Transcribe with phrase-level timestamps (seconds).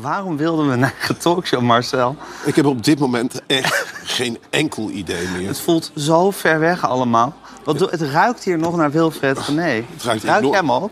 [0.00, 2.16] Waarom wilden we een eigen talkshow, Marcel?
[2.44, 5.46] Ik heb op dit moment echt geen enkel idee meer.
[5.48, 7.34] Het voelt zo ver weg allemaal.
[7.64, 9.84] Wat het ruikt hier nog naar Wilfred Gené.
[9.92, 10.90] Het ruikt jij hem ook?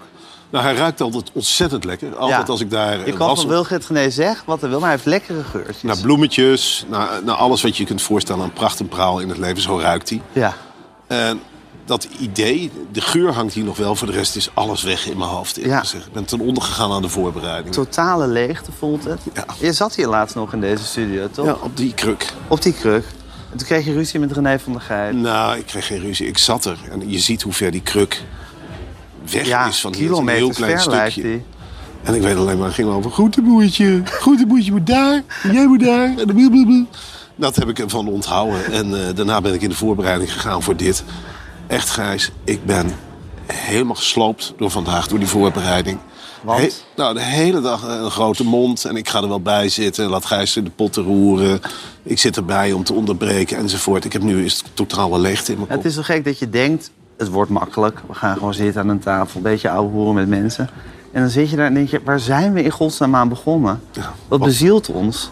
[0.51, 2.17] Nou, hij ruikt altijd ontzettend lekker.
[2.17, 2.53] Altijd Ja.
[2.53, 4.97] als ik daar Je kan was, van Wilfred Gené zeggen wat hij wil, maar hij
[4.97, 5.83] heeft lekkere geurtjes.
[5.83, 9.39] naar bloemetjes, naar, naar alles wat je kunt voorstellen aan pracht en praal in het
[9.39, 10.23] leven, zo ruikt hij.
[10.33, 10.55] Ja.
[11.07, 11.41] En
[11.85, 13.95] dat idee, de geur hangt hier nog wel.
[13.95, 15.57] Voor de rest is alles weg in mijn hoofd.
[15.57, 15.83] Ja.
[15.83, 17.75] Ik ben ten onder gegaan aan de voorbereiding.
[17.75, 19.21] Totale leegte voelt het.
[19.35, 19.45] Ja.
[19.59, 21.47] Je zat hier laatst nog in deze studio, toch?
[21.47, 22.33] Ja, op die kruk.
[22.49, 23.05] Op die kruk.
[23.51, 25.15] En toen kreeg je ruzie met René van der Gijp.
[25.15, 26.27] Nou, ik kreeg geen ruzie.
[26.27, 26.79] Ik zat er.
[26.91, 28.23] En je ziet hoe ver die kruk
[29.31, 30.13] weg Ja, is van hier.
[30.13, 31.41] Een heel klein stukje.
[32.03, 34.01] En ik weet alleen maar, het ging over groenteboertje.
[34.05, 36.19] Groenteboertje moet daar, en jij moet daar.
[36.19, 36.85] En blablabla.
[37.37, 38.73] Dat heb ik ervan onthouden.
[38.73, 41.05] En eh, daarna ben ik in de voorbereiding gegaan voor dit.
[41.71, 42.91] Echt, Gijs, ik ben
[43.47, 45.99] helemaal gesloopt door vandaag, door die voorbereiding.
[46.43, 46.61] Want?
[46.61, 48.85] He- nou, de hele dag een grote mond.
[48.85, 50.09] En ik ga er wel bij zitten.
[50.09, 51.61] Laat Gijs in de potten roeren.
[52.03, 54.05] Ik zit erbij om te onderbreken enzovoort.
[54.05, 55.77] Ik heb nu is het totale leegte in mijn kop.
[55.77, 58.01] Het is zo gek dat je denkt, het wordt makkelijk.
[58.09, 60.71] We gaan gewoon zitten aan een tafel, een beetje ouwe hoeren met mensen.
[61.13, 63.81] En dan zit je daar en denk je, waar zijn we in godsnaam aan begonnen?
[63.93, 65.31] Ja, Wat wat- bezielt ons?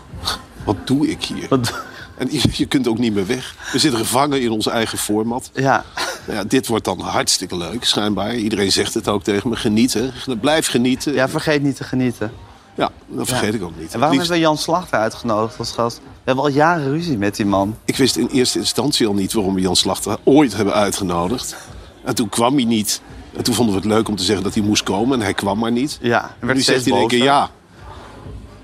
[0.64, 1.46] Wat doe ik hier?
[1.48, 1.82] Wat,
[2.18, 3.54] En je, kunt ook niet meer weg.
[3.72, 5.50] We zitten gevangen in ons eigen format.
[5.54, 5.84] ja,
[6.26, 8.34] Nou ja, dit wordt dan hartstikke leuk, schijnbaar.
[8.34, 9.56] Iedereen zegt het ook tegen me.
[9.56, 10.12] Genieten.
[10.40, 11.14] Blijf genieten.
[11.14, 12.32] ja, vergeet niet te genieten.
[12.74, 13.58] Ja, dat vergeet Ja.
[13.58, 13.92] ik ook niet.
[13.92, 15.96] En waarom hebben we Jan Slachter uitgenodigd als gast?
[15.96, 17.76] We hebben al jaren ruzie met die man.
[17.84, 21.56] Ik wist in eerste instantie al niet waarom we Jan Slachter ooit hebben uitgenodigd.
[22.04, 23.00] En toen kwam hij niet.
[23.36, 25.18] En toen vonden we het leuk om te zeggen dat hij moest komen.
[25.18, 25.98] En hij kwam maar niet.
[26.02, 27.50] Ja, en nu zegt hij in één keer ja.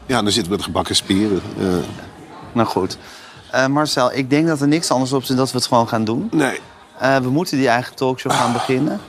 [0.07, 1.41] Ja, dan zitten we met gebakken spieren.
[1.59, 1.67] Eh,
[2.53, 2.99] Nou goed.
[3.55, 5.89] Eh, Marcel, ik denk dat er niks anders op zit dan dat we het gewoon
[5.89, 6.29] gaan doen.
[6.33, 6.61] nee,
[6.99, 9.01] Eh, we moeten die eigen talkshow gaan beginnen.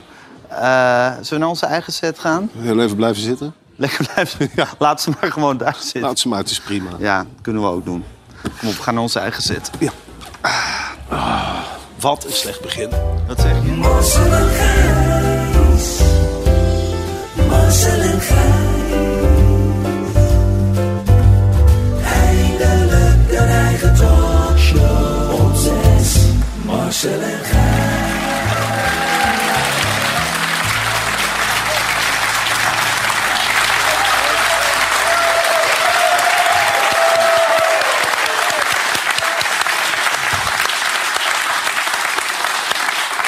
[0.48, 2.50] Eh, zullen we naar onze eigen set gaan?
[2.58, 3.54] heel even blijven zitten.
[3.76, 4.50] Lekker blijven.
[4.78, 6.00] Laat ze maar gewoon daar zitten.
[6.00, 6.90] Laat ze maar, het is prima.
[6.98, 8.04] Ja, kunnen we ook doen.
[8.58, 9.70] Kom op, we gaan naar onze eigen set.
[9.78, 9.90] Ja.
[11.08, 11.58] Ah,
[12.00, 12.90] wat een slecht begin.
[13.26, 13.72] Wat zeg je?
[17.48, 18.05] Marcel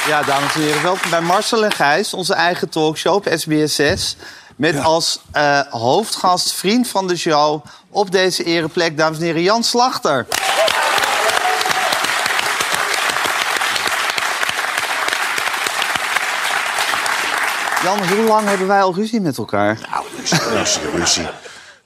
[0.09, 4.17] Ja, dames en heren, welkom bij Marcel en Gijs, onze eigen talkshow op SBS6.
[4.55, 9.63] Met als eh, hoofdgast, vriend van de show, op deze ereplek, dames en heren, Jan
[9.63, 10.25] Slachter.
[17.83, 19.79] Jan, hoe lang hebben wij al ruzie met elkaar?
[19.91, 21.27] Nou, ruzie, ruzie, ruzie.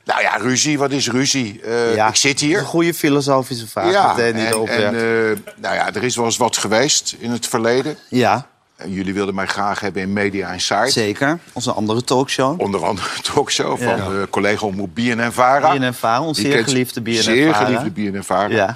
[0.05, 1.61] Nou ja, ruzie, wat is ruzie?
[1.61, 2.59] Eh, ik zit hier.
[2.59, 3.91] Een goede filosofische vraag.
[3.91, 7.97] Ja, en, en eh, nou ja, er is wel eens wat geweest in het verleden.
[8.09, 10.91] ja, En jullie wilden mij graag hebben in Media Insight.
[10.91, 11.39] zeker.
[11.53, 12.61] Onze andere talkshow.
[12.61, 14.09] Onder andere talkshow van Ja.
[14.09, 15.73] de collega omroep BNN-Vara.
[15.77, 17.23] BNN-Vara, ons Die zeer kent- geliefde BNN-Vara.
[17.23, 18.47] Zeer geliefde BNN-Vara.
[18.49, 18.75] Ja.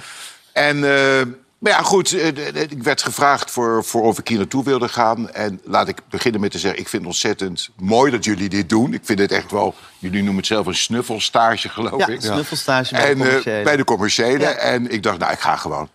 [0.52, 1.20] En, eh,
[1.58, 2.26] maar ja, goed, eh,
[2.62, 5.30] ik werd gevraagd voor, voor of ik hier naartoe wilde gaan.
[5.30, 8.68] En laat ik beginnen met te zeggen, ik vind het ontzettend mooi dat jullie dit
[8.68, 8.92] doen.
[8.94, 12.20] Ik vind het echt wel, jullie noemen het zelf een snuffelstage, geloof Ja, ik.
[12.20, 13.64] snuffelstage bij de en, eh, commerciële.
[13.64, 14.38] bij de commerciële.
[14.38, 14.50] Ja.
[14.50, 15.88] En ik dacht, nou, ik ga gewoon.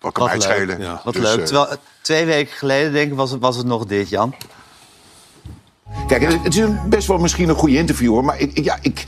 [0.00, 0.80] Wat kan Wat mij schelen?
[0.80, 1.00] Ja.
[1.04, 1.38] Wat Dus, leuk.
[1.38, 4.34] eh, Terwijl twee weken geleden, denk ik, was het, was het nog dit, Jan.
[6.06, 8.24] Kijk, het is best wel misschien een goede interview, hoor.
[8.24, 9.04] Maar ik, ja, ik,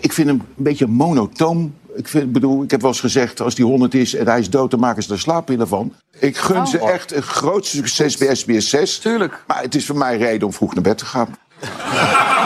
[0.00, 1.74] ik vind hem een beetje monotoom.
[1.94, 4.50] Ik, vind, bedoel, ik heb wel eens gezegd, als die 100 is en hij is
[4.50, 4.70] dood...
[4.70, 5.94] dan maken ze er slaappillen van.
[6.18, 8.98] Ik gun ze echt een groot succes bij SBS 6.
[8.98, 9.44] Tuurlijk.
[9.46, 11.36] Maar het is voor mij reden om vroeg naar bed te gaan.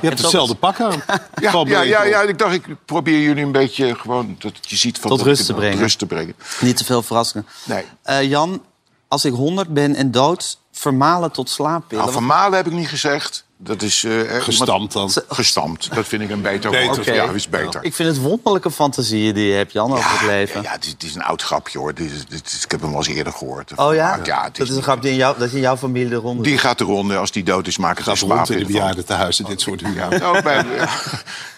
[0.00, 1.02] Je hebt hetzelfde pak aan.
[1.40, 4.36] Ja, ja, ja, ik dacht, ik probeer jullie een beetje gewoon...
[4.38, 5.78] dat je ziet van Tot dat rust te tot brengen.
[5.78, 6.34] Rust te brengen.
[6.60, 7.46] Niet te veel verrassingen.
[7.64, 7.84] Nee.
[8.02, 8.62] Eh, Jan,
[9.08, 12.02] als ik 100 ben en dood, vermalen tot slaappillen.
[12.02, 13.44] Nou, van Malen heb ik niet gezegd.
[13.64, 14.04] Dat is...
[14.04, 15.10] eh, Gestampt dan.
[15.28, 15.94] Gestampt.
[15.94, 16.98] Dat vind ik een beter Beter, woord.
[16.98, 17.12] Oké.
[17.12, 17.84] Ja, is beter.
[17.84, 20.62] Ik vind het wonderlijke fantasieën die je hebt, Jan, over het leven.
[20.62, 21.94] Ja, het is, het is een oud grapje hoor.
[21.94, 23.72] Dit is, dit is- ik heb hem wel eens eerder gehoord.
[23.76, 24.20] Oh ja?
[24.24, 26.42] Ja het dat is een grap die in, jou, dat in jouw familie de ronde
[26.42, 27.16] Die gaat de ronde.
[27.16, 29.94] Als die dood is, maken Gaat ze rond in de slaap bejaardentehuizen, dit soort dingen.
[30.10, 30.38] Ja, nou,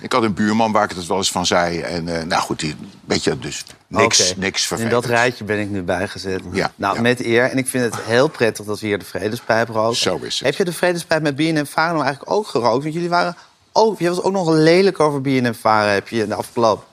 [0.01, 1.81] ik had een buurman waar ik het wel eens van zei.
[1.81, 2.75] En eh, nou goed, die,
[3.05, 4.41] weet je, dus niks, Oké.
[4.41, 4.95] niks In vervelends.
[4.95, 6.43] dat rijtje ben ik nu bijgezet.
[6.53, 7.01] Ja, nou, ja.
[7.01, 7.51] met eer.
[7.51, 9.97] En ik vind het heel prettig dat we hier de vredespijp roken.
[9.97, 10.49] Zo is het.
[10.49, 12.83] Heb je de vredespijp met BNN Vara nou eigenlijk ook gerookt?
[12.83, 13.37] Want jullie waren...
[13.73, 16.85] Oh, je was ook nog lelijk over BNN Vara, heb je in de afgelopen...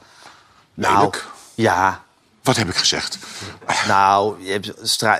[0.73, 1.13] Nou,
[1.55, 2.01] ja.
[2.43, 3.17] Wat heb ik gezegd?
[3.87, 4.65] Nou, je hebt,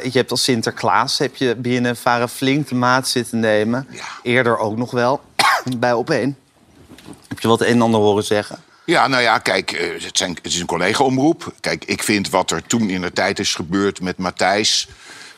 [0.04, 3.88] je hebt als Sinterklaas heb je BNN Vara flink de maat zitten nemen.
[3.90, 4.04] Ja.
[4.24, 5.22] Eerder ook nog wel,
[5.78, 6.38] bij Opeen.
[7.28, 8.64] Heb je wat een en ander horen zeggen?
[8.86, 11.54] Ja, nou ja, kijk, eh, het, zijn, het is een collega-omroep.
[11.60, 14.88] Kijk, ik vind wat er toen in de tijd is gebeurd met Matthijs...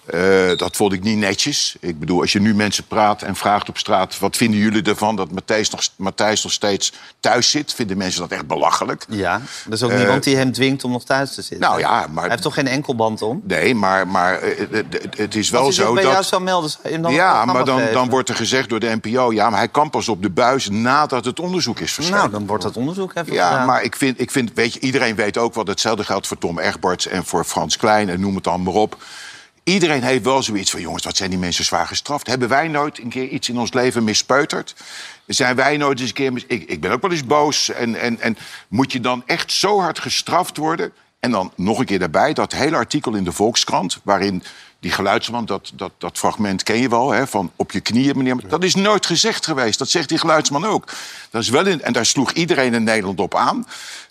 [0.06, 1.75] eh, dat vond ik niet netjes.
[1.80, 4.19] Ik bedoel, als je nu mensen praat en vraagt op straat...
[4.19, 7.74] wat vinden jullie ervan dat Matthijs nog, Matthijs nog steeds thuis zit?
[7.74, 9.06] Vinden mensen dat echt belachelijk?
[9.10, 11.60] Ja, er is ook Eh, niemand die hem dwingt om nog thuis te zitten.
[11.69, 13.42] Nou ja, maar- Hij heeft toch geen enkelband om?
[13.44, 14.84] Nee, maar, maar eh,
[15.18, 16.12] het- is wel Als zo bij dat...
[16.12, 19.31] jou zou melden, zou dan ja, maar dan, dan wordt er gezegd door de NPO...
[19.31, 22.19] ja, maar hij kan pas op de buis nadat het onderzoek is verschenen.
[22.19, 23.66] Nou, dan wordt dat onderzoek even Ja, gedaan.
[23.66, 26.60] maar ik vind, ik vind, weet je, iedereen weet ook wat hetzelfde geldt voor Tom
[26.60, 28.98] Egberts en voor Frans Klein en noem het dan maar op.
[29.65, 32.27] Iedereen heeft wel zoiets van, jongens, wat zijn die mensen zwaar gestraft?
[32.27, 34.75] Hebben wij nooit een keer iets in ons leven mispeuterd?
[35.25, 36.33] Zijn wij nooit eens een keer...
[36.33, 37.69] mis- Ik, ik ben ook wel eens boos.
[37.69, 40.94] En, en, en moet je dan echt zo hard gestraft worden?
[41.19, 44.00] En dan nog een keer daarbij, dat hele artikel in de Volkskrant...
[44.03, 44.44] waarin
[44.86, 48.36] die geluidsman, dat, dat, dat fragment ken je wel, hè, van op je knieën, meneer.
[48.48, 50.92] Dat is nooit gezegd geweest, dat zegt die geluidsman ook.
[51.30, 53.66] Dat is wel in, en daar sloeg iedereen in Nederland op aan.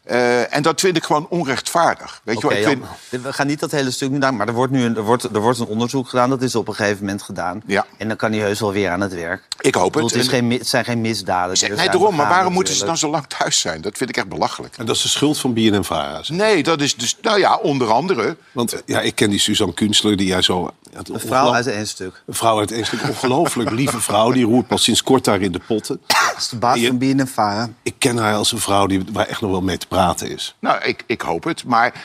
[0.05, 2.21] Eh, en dat vind ik gewoon onrechtvaardig.
[2.25, 2.65] Weet je wel, ik
[3.09, 5.25] vind, we gaan niet dat hele stuk nu maar er wordt nu een, er wordt,
[5.25, 6.31] er wordt een onderzoek gedaan.
[6.31, 7.63] Dat is op een gegeven moment gedaan.
[7.67, 7.87] Ja.
[7.99, 9.43] En dan kan hij heus wel weer aan het werk.
[9.61, 10.17] Ik hoop bedoel, het.
[10.17, 11.57] Het, is En- geen, het zijn geen misdaden.
[11.63, 13.81] er nee, daarom, maar waarom moeten ze dan zo lang thuis zijn?
[13.81, 14.77] Dat vind ik echt belachelijk.
[14.77, 16.23] En dat is de schuld van BNNVARA.
[16.29, 18.37] Nee, dat is dus, nou ja, onder andere.
[18.53, 20.64] Want ja, ik ken die Suzanne Kunstler, die jij zo...
[20.93, 22.23] Een vrouw uit één stuk.
[22.27, 23.03] Een vrouw uit één stuk.
[23.09, 24.33] Ongelooflijk lieve vrouw.
[24.33, 26.01] Die roert pas sinds kort daar in de potten.
[26.07, 27.69] Dat is de baas van BNNVARA.
[27.83, 30.55] Ik ken haar als een vrouw die, waar echt nog wel mee te praten is.
[30.59, 31.65] Nou, ik, ik hoop het.
[31.65, 32.05] Maar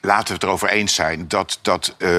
[0.00, 2.10] laten we het erover eens zijn dat, dat eh,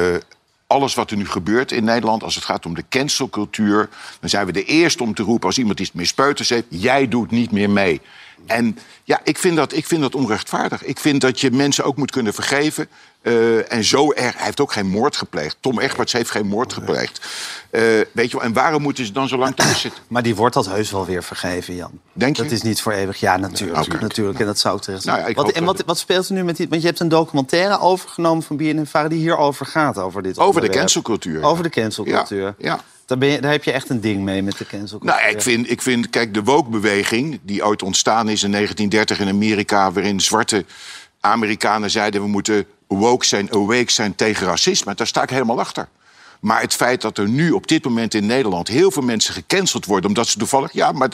[0.68, 2.24] alles wat er nu gebeurt in Nederland...
[2.24, 3.90] als het gaat om de cancelcultuur...
[4.20, 6.68] dan zijn we de eerste om te roepen als iemand iets mispeuters heeft...
[6.70, 8.02] jij doet niet meer mee.
[8.46, 10.84] En ja, ik vind, dat, ik vind dat onrechtvaardig.
[10.84, 12.88] Ik vind dat je mensen ook moet kunnen vergeven.
[13.28, 14.36] Eh, en zo erg...
[14.36, 15.58] Hij heeft ook geen moord gepleegd.
[15.60, 17.28] Tom Egberts heeft geen moord gepleegd.
[17.70, 17.82] Eh,
[18.12, 20.04] weet je wel, en waarom moeten ze dan zo lang thuis zitten?
[20.08, 21.92] Maar die wordt dat heus wel weer vergeven, Jan.
[22.14, 22.44] Denk je?
[22.44, 23.20] Dat is niet voor eeuwig.
[23.20, 24.02] Ja, natuurlijk.
[24.02, 24.40] Natuurlijk.
[24.40, 25.16] En dat zou terecht zijn.
[25.16, 26.70] Nou ja, wat, en wat, wat speelt er nu met die...
[26.70, 29.08] Want je hebt een documentaire overgenomen van BNNVARA...
[29.08, 31.44] die hierover gaat, over dit Over de cancelcultuur.
[31.44, 32.44] Over de cancelcultuur.
[32.44, 32.80] Ja, ja.
[33.06, 35.22] Daar, ben je, daar heb je echt een ding mee met de cancelcultuur.
[35.22, 39.34] Nou, ik vind, ik vind, kijk, de woke-beweging, die ooit ontstaan is in 1930 in
[39.34, 40.66] Amerika, waarin zwarte
[41.20, 45.88] Amerikanen zeiden we moeten woke zijn, awake zijn tegen racisme, daar sta ik helemaal achter.
[46.40, 49.86] Maar het feit dat er nu op dit moment in Nederland heel veel mensen gecanceld
[49.86, 51.10] worden, omdat ze toevallig, ja, maar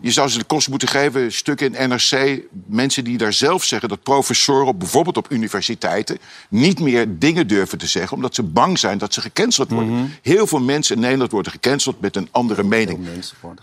[0.00, 3.88] je zou ze de kost moeten geven, stukken in NRC, mensen die daar zelf zeggen
[3.88, 6.18] dat professoren, bijvoorbeeld op universiteiten,
[6.48, 10.12] niet meer dingen durven te zeggen, omdat ze bang zijn dat ze gecanceld worden.
[10.22, 12.98] Heel veel mensen in Nederland worden gecanceld met een andere mening.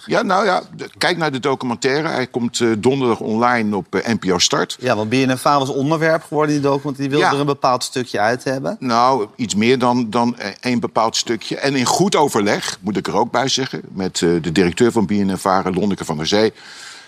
[0.06, 0.62] Ja, nou ja,
[0.98, 2.07] kijk naar de documentaire.
[2.07, 4.78] Hij komt eh, donderdag online op eh, NPO Start.
[4.80, 7.10] Ja, want BNNVARA was onderwerp geworden in die documentaire.
[7.10, 7.31] Die wilde Ja.
[7.34, 8.75] er een bepaald stukje uit hebben.
[8.80, 11.57] Nou, iets meer dan, dan eh, één bepaald stukje.
[11.57, 13.81] En in goed overleg, moet ik er ook bij zeggen...
[13.92, 16.53] met eh, de directeur van BNNVARA, Lonneke van der Zee...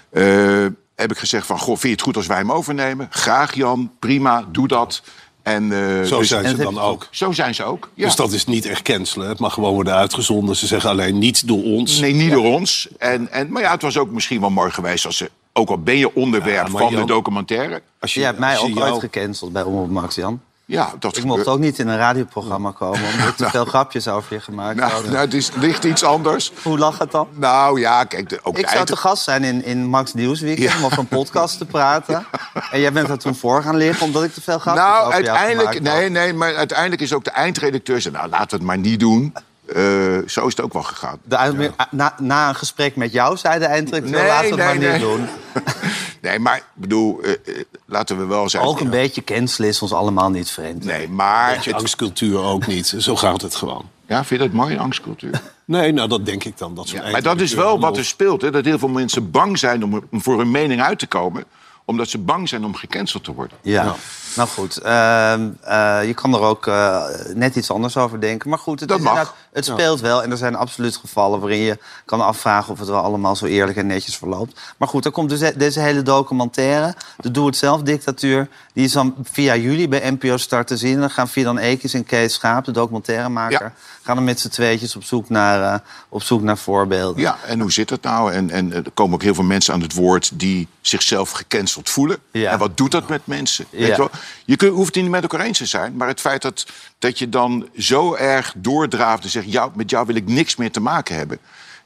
[0.09, 3.07] eh, heb ik gezegd van, goh, vind je het goed als wij hem overnemen?
[3.09, 5.01] Graag, Jan, prima, doe dat.
[5.43, 7.07] En, eh, Zo dus- zijn ze dan ook.
[7.11, 7.89] Zo zijn ze ook.
[7.93, 8.05] Ja.
[8.05, 9.29] Dus dat is niet echt cancelen.
[9.29, 10.55] Het mag gewoon worden uitgezonden.
[10.55, 11.99] Ze zeggen alleen niet door ons.
[11.99, 12.87] Nee, niet door ons.
[12.97, 15.31] En, en, maar ja, het was ook misschien wel mooi geweest als ze...
[15.53, 17.81] ook al ben je onderwerp Ja, van de documentaire...
[17.99, 20.41] Als Je hebt mij als je ook jou- ooit gecanceld bij Omroep Max, Jan.
[20.67, 22.99] Ja, dat Ik mocht ook niet in een radioprogramma komen...
[23.11, 26.51] omdat er te veel grapjes over je gemaakt Nou, nou, het is, ligt iets anders.
[26.63, 27.27] Hoe lag het dan?
[27.33, 30.71] Nou ja, kijk, de, ook de Ik zou te gast zijn in, in Max Nieuwsweekend
[30.71, 30.77] Ja.
[30.77, 32.25] om over een podcast te praten.
[32.71, 35.13] En jij bent er toen voor gaan liggen omdat ik te veel grapjes Nou, over
[35.13, 38.65] uiteindelijk, gemaakt nee, nee, maar uiteindelijk is ook de eindredacteur zei, nou, laten we het
[38.65, 39.33] maar niet doen.
[39.67, 39.83] Eh,
[40.25, 41.17] zo is het ook wel gegaan.
[41.23, 44.89] De na, na een gesprek met jou zei de eindredacteur, Nee, laten we het nee,
[44.89, 45.27] maar niet doen.
[46.21, 47.37] Nee, maar ik bedoel, eh, eh,
[47.85, 48.63] laten we wel zijn.
[48.63, 50.83] Ook een beetje cancelen is ons allemaal niet vreemd.
[50.83, 51.53] Nee, maar.
[51.53, 52.93] Beetje het- angstcultuur ook niet.
[52.97, 53.89] Zo gaat het gewoon.
[54.07, 55.41] ja, vind je dat mooi, angstcultuur?
[55.65, 56.75] Nee, nou dat denk ik dan.
[56.75, 58.41] Dat Ja, maar dat is wel wat er speelt.
[58.41, 61.43] Hè, dat heel veel mensen bang zijn om, om voor hun mening uit te komen.
[61.85, 63.57] Omdat ze bang zijn om gecanceld te worden.
[63.61, 63.95] Ja, Ja.
[64.35, 64.77] Nou goed.
[64.77, 67.03] ehm, eh, je kan er ook eh,
[67.33, 68.49] net iets anders over denken.
[68.49, 69.13] Maar goed, het, Dat is mag.
[69.13, 70.23] inderdaad- het speelt wel.
[70.23, 72.71] En er zijn absoluut gevallen waarin je kan afvragen...
[72.73, 74.59] of het wel allemaal zo eerlijk en netjes verloopt.
[74.77, 76.95] Maar goed, er komt dus deze hele documentaire.
[77.17, 78.47] De Doe-het-zelf-dictatuur.
[78.73, 80.99] Die is dan via jullie bij NPO Start te zien.
[80.99, 83.61] Dan gaan Fidan Ekis en Kees Schaap, de documentairemaker...
[83.61, 83.73] Ja.
[84.03, 85.79] gaan dan met z'n tweetjes op zoek naar, eh,
[86.09, 87.21] op zoek naar voorbeelden.
[87.21, 88.33] Ja, en hoe zit het nou?
[88.33, 92.17] En, en er komen ook heel veel mensen aan het woord die zichzelf gecanceld voelen.
[92.31, 92.51] Ja.
[92.51, 93.65] En wat doet dat met mensen?
[93.69, 93.77] Ja.
[93.79, 94.09] Weet je, wel?
[94.45, 95.95] Je kunt, hoeft het niet met elkaar eens te zijn.
[95.95, 96.65] Maar het feit dat,
[96.99, 99.51] dat je dan zo erg doordraaft en zegt...
[99.51, 101.39] jou, met jou wil ik niks meer te maken hebben...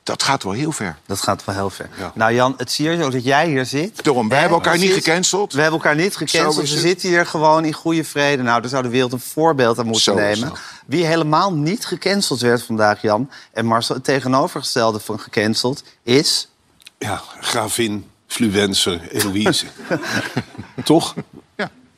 [0.03, 0.97] dat gaat wel heel ver.
[1.05, 1.89] Dat gaat wel heel ver.
[1.97, 2.11] Ja.
[2.15, 4.03] Nou Jan, het zie je zo dat jij hier zit.
[4.03, 5.53] Daarom, wij Hè, hebben elkaar niet gecanceld.
[5.53, 6.63] We hebben elkaar niet gecanceld.
[6.63, 8.43] is We zitten hier gewoon in goede vrede.
[8.43, 10.51] Nou, daar zou de wereld een voorbeeld aan moeten Zo nemen.
[10.85, 13.29] Wie helemaal niet gecanceld werd vandaag, Jan...
[13.53, 16.49] en Marcel het tegenovergestelde van gecanceld is...
[16.97, 19.65] Ja, gravin Fluencer, Eloïse.
[20.83, 21.15] Toch?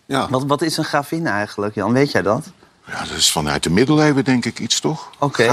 [0.06, 0.30] Ja.
[0.30, 1.94] Wat, wat is een gravin eigenlijk, Jan?
[1.94, 2.52] Weet jij dat?
[2.86, 5.10] ja, dat is vanuit de middeleeuwen denk ik iets, toch?
[5.20, 5.44] Oké.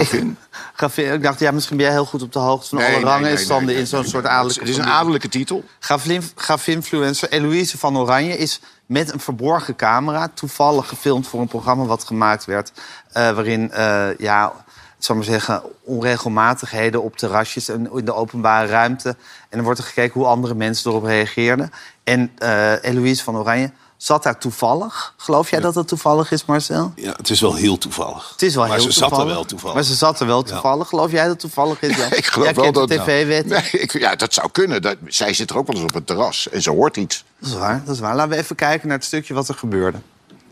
[0.74, 2.96] Gravin, ik dacht, ja, misschien ben jij heel goed op de hoogte van Nee, alle
[2.96, 5.64] nee, rangen en nee, standen nee, in zo'n soort adellijke Het is een adellijke titel.
[5.78, 10.30] Gravin, gravinfluencer Eloïse van Oranje is met een verborgen camera...
[10.34, 12.72] toevallig gefilmd voor een programma wat gemaakt werd...
[13.12, 14.52] eh, waarin, eh, ja,
[14.98, 17.68] zal maar zeggen, onregelmatigheden op terrasjes...
[17.68, 19.08] en in de openbare ruimte.
[19.08, 19.16] En
[19.56, 21.72] dan wordt er gekeken hoe andere mensen erop reageerden.
[22.04, 23.70] En eh Eloïse van Oranje
[24.02, 25.14] zat daar toevallig.
[25.16, 26.92] Geloof jij dat dat toevallig is, Marcel?
[26.96, 28.30] ja, het is wel heel toevallig.
[28.30, 29.16] Het is wel maar heel ze toevallig.
[29.16, 29.74] zat er wel toevallig.
[29.74, 30.88] Maar ze zat er wel toevallig.
[30.88, 31.96] Geloof jij dat toevallig is?
[32.00, 32.12] Jan?
[32.12, 32.88] Ik geloof jij wel kent dat...
[32.88, 33.46] de tv-wet.
[33.46, 34.82] Nee, ja, dat zou kunnen.
[34.82, 37.24] Dat, zij zit er ook wel eens op het terras en ze hoort iets.
[37.38, 38.14] Dat is waar, dat is waar.
[38.14, 39.98] Laten we even kijken naar het stukje wat er gebeurde.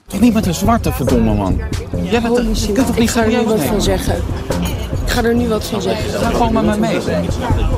[0.07, 1.63] Toch niet met een zwarte verdomme man.
[2.03, 4.25] Jij bent, Holy je shit, kunt toch ik niet er serieus wat van zeggen.
[4.93, 6.21] Ik ga er nu wat van zeggen.
[6.21, 6.99] Ga gewoon met me mee.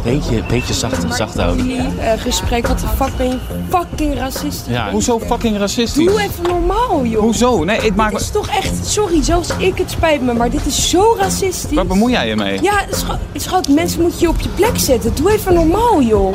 [0.04, 1.98] Beetje, beetje zacht, zacht houden.
[1.98, 3.36] Eh, gesprek, wat de fuck ben je
[3.68, 4.74] fucking racistisch.
[4.74, 4.90] Ja.
[4.90, 6.06] Hoezo fucking racistisch?
[6.06, 7.20] Doe even normaal, joh.
[7.20, 7.64] Hoezo?
[7.64, 10.66] Nee, het maakt Dit is toch echt, sorry, zelfs ik, het spijt me, maar dit
[10.66, 11.76] is zo racistisch.
[11.76, 12.62] Waar bemoei jij je mee?
[12.62, 15.14] Ja, schat, schat, mensen moeten je op je plek zetten.
[15.14, 16.34] Doe even normaal, joh.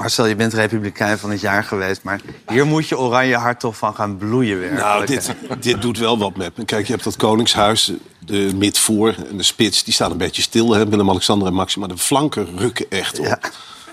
[0.00, 3.76] Marcel, je bent republikein van het jaar geweest, maar hier moet je oranje hart toch
[3.76, 4.84] van gaan bloeien werkelijk.
[4.86, 6.64] Nou, dit, dit doet wel wat met me.
[6.64, 9.84] Kijk, je hebt dat Koningshuis, de midvoor en de spits...
[9.84, 10.88] die staan een beetje stil, hè?
[10.88, 11.86] Willem-Alexander en Maxima.
[11.86, 13.24] De flanken rukken echt op.
[13.26, 13.38] Ja.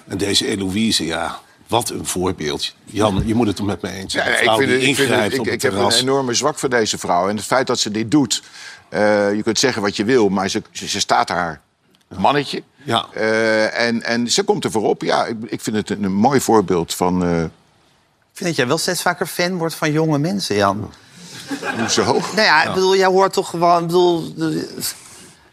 [0.07, 2.75] En deze Eloïse, ja, wat een voorbeeld.
[2.85, 4.29] Jan, je moet het er met me eens zijn.
[4.29, 6.97] Ja, ik, vind het, ik, vind het- ik, ik heb een enorme zwak voor deze
[6.97, 7.29] vrouw.
[7.29, 8.43] En het feit dat ze dit doet...
[8.89, 11.61] eh, je kunt zeggen wat je wil, maar ze, ze, ze staat haar
[12.17, 12.63] mannetje.
[12.88, 13.06] Ja.
[13.13, 15.01] Eh, en, en ze komt er voorop.
[15.01, 17.24] Ja, ik, ik vind het een, een mooi voorbeeld van...
[17.24, 17.50] eh Ik
[18.34, 20.91] vind dat jij wel steeds vaker fan wordt van jonge mensen, Jan.
[21.79, 22.03] hoezo?
[22.13, 23.82] Nou ja, ik bedoel, jij hoort toch gewoon...
[23.82, 24.70] Ik bedoel, de-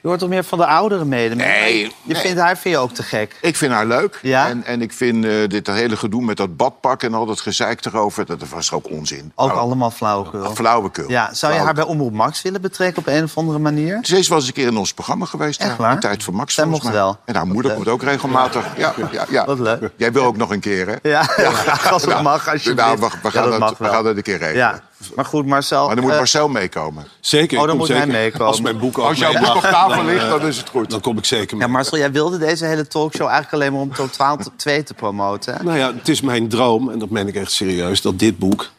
[0.04, 1.34] je hoort toch meer van de oudere mede.
[1.34, 2.20] Nee, Je nee.
[2.20, 3.36] vindt haar vind je ook te gek.
[3.40, 4.18] Ik vind haar leuk.
[4.22, 4.48] Ja?
[4.48, 7.84] En, en ik vind eh, dit hele gedoe met dat badpak en al dat gezeik
[7.84, 8.26] erover...
[8.26, 9.32] dat was ook onzin.
[9.34, 10.54] Ook Nou, allemaal flauwekul.
[10.54, 11.10] Flauwekul.
[11.10, 13.98] Ja, zou je haar bij Omroep Max willen betrekken op een of andere manier?
[14.02, 15.60] Ze is wel eens een keer in ons programma geweest.
[15.60, 15.92] Echt ja, waar?
[15.92, 16.54] Een tijd voor Max.
[16.54, 17.04] Zij volgens mocht mij.
[17.04, 17.18] wel.
[17.24, 18.66] En haar moeder komt ook regelmatig.
[18.76, 19.44] Ja, ja, ja.
[19.44, 19.90] Wat leuk.
[19.96, 21.10] Jij wil ook nog een keer, hè?
[21.10, 21.28] Ja,
[21.90, 22.86] als het mag, alsjeblieft.
[22.88, 24.80] nou, we, we Ja, gaan dat we gaan het een keer regelen.
[25.14, 25.86] Maar goed, Marcel.
[25.86, 27.06] Maar dan moet eh, Marcel meekomen.
[27.20, 28.46] Zeker, Oh, dan moet hij meekomen.
[28.46, 30.90] Als mijn boek Als jouw boek op tafel ligt, dan is het goed.
[30.90, 31.66] Dan kom ik zeker mee.
[31.66, 35.54] Ja, Marcel, jij wilde deze hele talkshow eigenlijk alleen maar om Totaal 2 te promoten.
[35.54, 35.62] hè?
[35.64, 38.70] Nou ja, het is mijn droom, en dat meen ik echt serieus, dat dit boek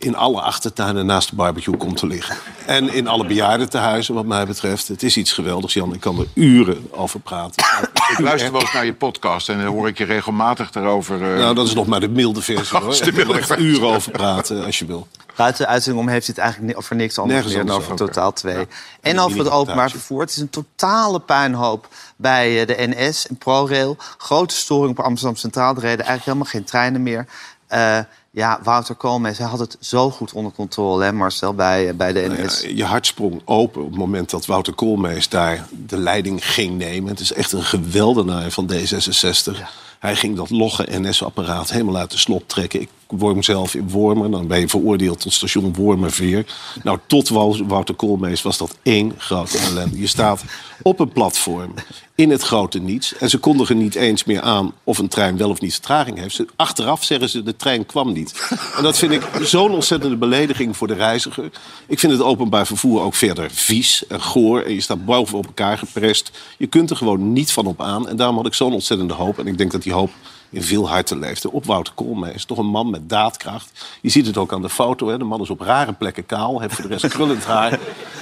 [0.00, 2.36] in alle achtertuinen naast de barbecue komt te liggen.
[2.66, 4.88] En in alle bejaardentehuizen, wat mij betreft.
[4.88, 5.94] Het is iets geweldigs, Jan.
[5.94, 7.64] Ik kan er uren over praten.
[8.10, 11.22] Ik luister wel eens naar je podcast en dan hoor ik je regelmatig erover.
[11.32, 12.94] eh, Nou, dat is nog maar de milde versie, hoor.
[12.94, 15.06] Ik kan er uren over praten, als je wil.
[15.36, 17.96] Buiten de uitzending om heeft hij het eigenlijk over niks anders Nergens meer over.
[17.96, 18.54] Totaal 2.
[18.54, 18.60] Ja.
[19.00, 20.20] En Een over het openbaar vervoer.
[20.20, 23.96] Het is een totale puinhoop bij eh, de NS en ProRail.
[24.18, 25.74] Grote storing op Amsterdam Centraal.
[25.74, 27.26] Er reden eigenlijk helemaal geen treinen meer.
[27.66, 27.98] Eh,
[28.30, 32.12] ja, Wouter Koolmees, hij had het zo goed onder controle, hè Marcel, bij, eh, bij
[32.12, 32.60] de Nou NS.
[32.60, 36.78] ja, je hart sprong open op het moment dat Wouter Koolmees daar de leiding ging
[36.78, 37.10] nemen.
[37.10, 39.58] Het is echt een geweldenaar van D66.
[39.98, 42.80] Hij ging dat logge NS-apparaat helemaal uit de slot trekken.
[42.80, 44.30] Ik woon zelf in Wormer.
[44.30, 46.46] Dan ben je veroordeeld tot station Wormerveer.
[46.82, 50.00] Nou, tot Wou- Wouter Koolmees was dat één grote ellende.
[50.00, 50.44] Je staat
[50.82, 51.74] op een platform
[52.14, 53.16] in het grote niets.
[53.16, 56.42] En ze kondigen niet eens meer aan of een trein wel of niet vertraging heeft.
[56.56, 58.48] Achteraf zeggen ze, de trein kwam niet.
[58.76, 61.50] En dat vind ik zo'n ontzettende belediging voor de reiziger.
[61.86, 64.60] Ik vind het openbaar vervoer ook verder vies en goor.
[64.62, 66.30] En je staat boven op elkaar geprest.
[66.58, 68.08] Je kunt er gewoon niet van op aan.
[68.08, 69.38] En daarom had ik zo'n ontzettende hoop.
[69.38, 70.10] En ik denk dat die hoop
[70.50, 71.52] in veel harten leefde.
[71.52, 72.44] Op Wouter Koolmees.
[72.44, 73.98] Toch een man met daadkracht.
[74.00, 75.08] Je ziet het ook aan de foto.
[75.08, 75.18] Hè.
[75.18, 76.60] De man is op rare plekken kaal.
[76.60, 77.70] Heeft voor de rest krullend haar.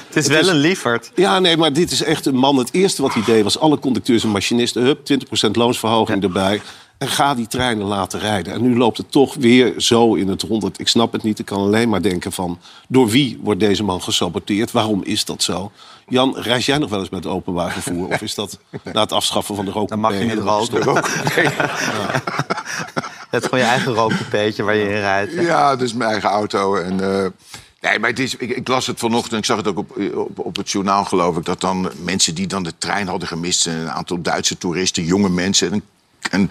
[0.07, 1.11] het is wel een lieferd.
[1.15, 2.57] Ja, nee, maar dit is echt een man.
[2.57, 4.83] Het eerste wat hij deed was alle conducteurs en machinisten...
[4.83, 4.99] hup,
[5.47, 6.61] 20% loonsverhoging erbij.
[6.99, 8.53] En ga die treinen laten rijden.
[8.53, 10.81] En nu loopt het toch weer zo in het rond.
[10.81, 11.39] Ik snap het niet.
[11.39, 12.59] Ik kan alleen maar denken van...
[12.89, 14.71] door wie wordt deze man gesaboteerd?
[14.71, 15.73] Waarom is dat zo?
[16.09, 18.09] Jan, reis jij nog wel eens met openbaar vervoer?
[18.09, 18.59] Of is dat
[18.93, 19.89] na het afschaffen van de rook?
[19.89, 20.97] Dan mag je niet roken.
[23.31, 25.35] Het is gewoon je eigen rookpeetje waar je in rijdt.
[25.35, 25.41] hè?
[25.41, 26.77] Ja, dus mijn eigen auto.
[26.77, 27.27] En, eh,
[27.81, 30.39] nee, maar het is, ik, ik las het vanochtend, ik zag het ook op, op,
[30.39, 31.45] op het journaal geloof ik...
[31.45, 33.67] dat dan mensen die dan de trein hadden gemist...
[33.67, 35.73] een aantal Duitse toeristen, jonge mensen...
[35.73, 35.83] en,
[36.31, 36.51] en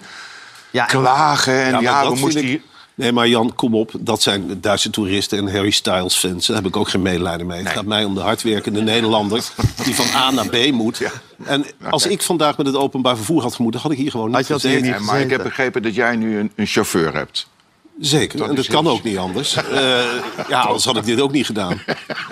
[0.77, 2.61] Ja, klagen en ja, dat we moesten ik-.
[2.95, 3.91] Nee, maar Jan, kom op.
[3.99, 6.47] Dat zijn Duitse toeristen en Harry Styles fans.
[6.47, 7.59] Daar heb ik ook geen medelijden mee.
[7.59, 9.49] Het gaat mij om de hardwerkende Nederlander...
[9.83, 11.01] die van A naar B moet.
[11.43, 13.81] En als ik vandaag met het openbaar vervoer had gemoeten...
[13.81, 14.91] had ik hier gewoon niet Had je dat hier gezeten.
[14.91, 17.47] niet Ja, maar ik heb begrepen dat jij nu een, een chauffeur hebt.
[17.99, 19.55] Zeker, Dat en dat kan ook niet anders.
[19.55, 19.99] Eh,
[20.47, 21.81] ja, anders had ik dit ook niet gedaan.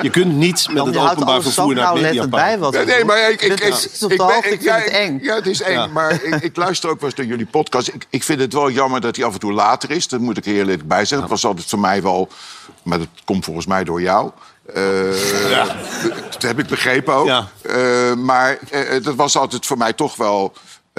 [0.02, 2.60] Je kunt niet met Dan het openbaar vervoer naar het Mediapark.
[2.60, 5.20] wat Nee, nee, maar ik, ik, ik, is ik ben- ik- ja, het eng.
[5.22, 5.88] Ja, het is eng, Ja.
[5.88, 7.88] maar ik, ik luister ook wel eens naar jullie podcast.
[7.88, 10.08] Ik, ik vind het wel jammer dat hij af en toe later is.
[10.08, 11.20] Dat moet ik er heel eerlijk bij zeggen.
[11.22, 12.30] Het was altijd voor mij wel...
[12.84, 14.32] Maar dat komt volgens mij door jou.
[14.74, 14.84] Eh,
[16.32, 17.26] Dat heb ik begrepen ook.
[17.26, 17.48] Ja.
[17.62, 18.58] Eh, maar
[19.04, 20.54] dat was altijd voor mij toch wel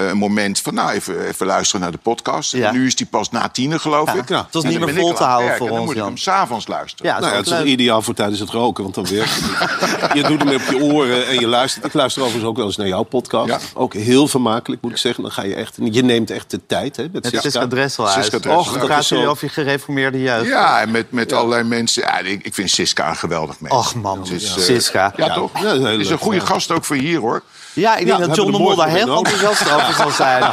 [0.05, 0.73] een moment van...
[0.73, 2.51] nou, even, even luisteren naar de podcast.
[2.51, 2.67] Ja.
[2.67, 4.29] En nu is die pas na tienen, geloof ik.
[4.29, 4.43] Ja.
[4.43, 5.97] Het was En niet dan meer vol te al houden voor En dan ons, moet
[5.97, 7.05] ik hem s'avonds luisteren.
[7.05, 7.73] Ja, dat Nou ja, is het is leuk.
[7.73, 10.13] ideaal voor tijdens het roken, want dan werkt het niet.
[10.23, 11.85] Je doet hem op je oren en je luistert.
[11.85, 13.49] Ik luister overigens ook wel eens naar jouw podcast.
[13.49, 13.59] Ja.
[13.73, 15.23] Ook heel vermakelijk, moet ik zeggen.
[15.23, 15.75] Dan ga je echt...
[15.91, 17.41] Je neemt echt de tijd, hè, met Het Siska.
[17.49, 18.15] Siska Dresselhuis.
[18.15, 18.67] Siska Dresselhuis.
[18.67, 20.47] Och, Dat praat is jullie over je gereformeerde jeugd.
[20.47, 22.01] Ja, en met, met allerlei mensen.
[22.03, 23.73] Ja, ik, ik vind Siska een geweldig mens.
[23.75, 25.13] Och man, Het is, eh, Siska.
[25.15, 25.51] Ja, toch?
[25.61, 27.43] Ja, dat is een is goede gast ook voor hier, hoor.
[27.77, 30.43] Ik denk dat John de Mol daar heel enthousiast over zal zijn.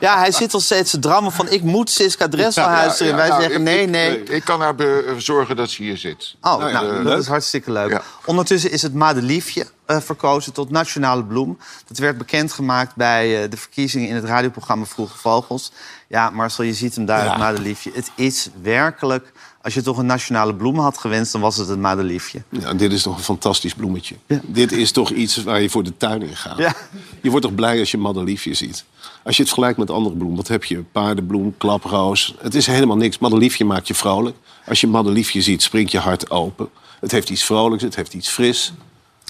[0.00, 1.48] Ja, hij zit al steeds te drammen van...
[1.48, 3.16] ik moet Siska Dresselhuis erin.
[3.16, 4.22] Wij zeggen nee, nee.
[4.22, 4.74] Ik kan haar
[5.16, 6.34] zorgen dat ze hier zit.
[6.42, 7.90] Oh, Nou ja, dat is hartstikke leuk.
[7.90, 8.02] Ja.
[8.24, 11.58] Ondertussen is het Madeliefje eh verkozen tot nationale bloem.
[11.86, 15.72] Dat werd bekendgemaakt bij eh, de verkiezingen in het radioprogramma Vroege Vogels.
[16.08, 17.30] Ja, Marcel, je ziet hem daar, Ja.
[17.30, 17.90] het Madeliefje.
[17.94, 19.32] Het is werkelijk...
[19.62, 22.42] Als je toch een nationale bloem had gewenst, dan was het het Madeliefje.
[22.48, 24.14] Ja, dit is toch een fantastisch bloemetje.
[24.26, 24.40] Ja.
[24.42, 26.58] Dit is toch iets waar je voor de tuin in gaat.
[26.58, 26.74] Ja.
[27.22, 28.84] Je wordt toch blij als je madeliefje ziet.
[29.22, 30.36] Als je het vergelijkt met andere bloemen.
[30.36, 30.82] Wat heb je?
[30.92, 32.34] Paardenbloem, klaproos.
[32.40, 33.18] Het is helemaal niks.
[33.18, 34.36] Madeliefje maakt je vrolijk.
[34.66, 36.68] Als je madeliefje ziet, springt je hart open.
[37.00, 38.72] Het heeft iets vrolijks, het heeft iets fris.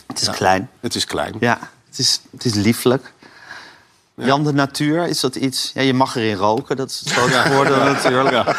[0.07, 0.71] Het is klein.
[0.81, 1.35] Het is klein.
[1.41, 3.13] Ja, het is, het is lieflijk.
[4.15, 5.71] Jan, de natuur, is dat iets...
[5.75, 8.35] Ja, je mag erin roken, dat is het grootste voordeel natuurlijk.
[8.35, 8.57] Gaan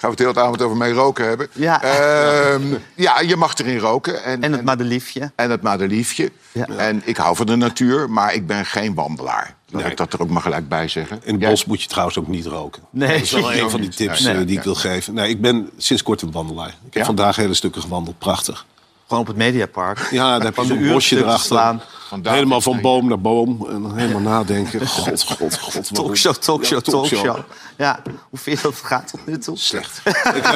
[0.00, 1.48] we het heel de avond over mee roken hebben.
[1.52, 1.82] Ja.
[1.82, 2.62] Ehm,
[2.94, 4.24] ja, je mag erin roken.
[4.24, 5.32] En, En het madeliefje.
[5.34, 6.32] en het madeliefje.
[6.52, 6.66] Ja.
[6.76, 9.54] En ik hou van de natuur, maar ik ben geen wandelaar.
[9.68, 9.90] Laat Nee.
[9.90, 11.20] ik dat er ook maar gelijk bij zeggen.
[11.24, 12.82] In het Jij- bos moet je trouwens ook niet roken.
[12.90, 13.08] Nee.
[13.12, 14.32] Dat is wel een van die tips Nee.
[14.32, 14.56] eh, die Nee.
[14.56, 15.14] ik wil geven.
[15.14, 16.68] Nee, ik ben sinds kort een wandelaar.
[16.68, 17.04] Ik heb Ja?
[17.04, 18.18] vandaag hele stukken gewandeld.
[18.18, 18.66] Prachtig.
[19.12, 20.08] Gewoon op het Mediapark.
[20.10, 21.56] Ja, daar heb je een bosje erachter.
[21.56, 23.66] David helemaal van boom naar boom.
[23.68, 24.86] En dan helemaal nadenken.
[24.86, 25.94] God, god, god.
[25.94, 27.38] Talkshow, talkshow, Ja, talkshow.
[27.76, 29.58] Ja, hoe vind je dat het gaat tot nu toe?
[29.58, 30.00] Slecht.
[30.04, 30.46] ik,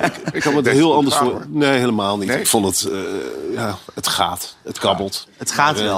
[0.00, 1.44] ik, ik had het heel anders voor.
[1.48, 2.28] Nee, helemaal niet.
[2.28, 2.38] Nee?
[2.38, 3.00] Ik vond het, eh,
[3.54, 4.56] ja, het gaat.
[4.62, 5.28] Het kabbelt.
[5.36, 5.90] Het gaat Maar, eh,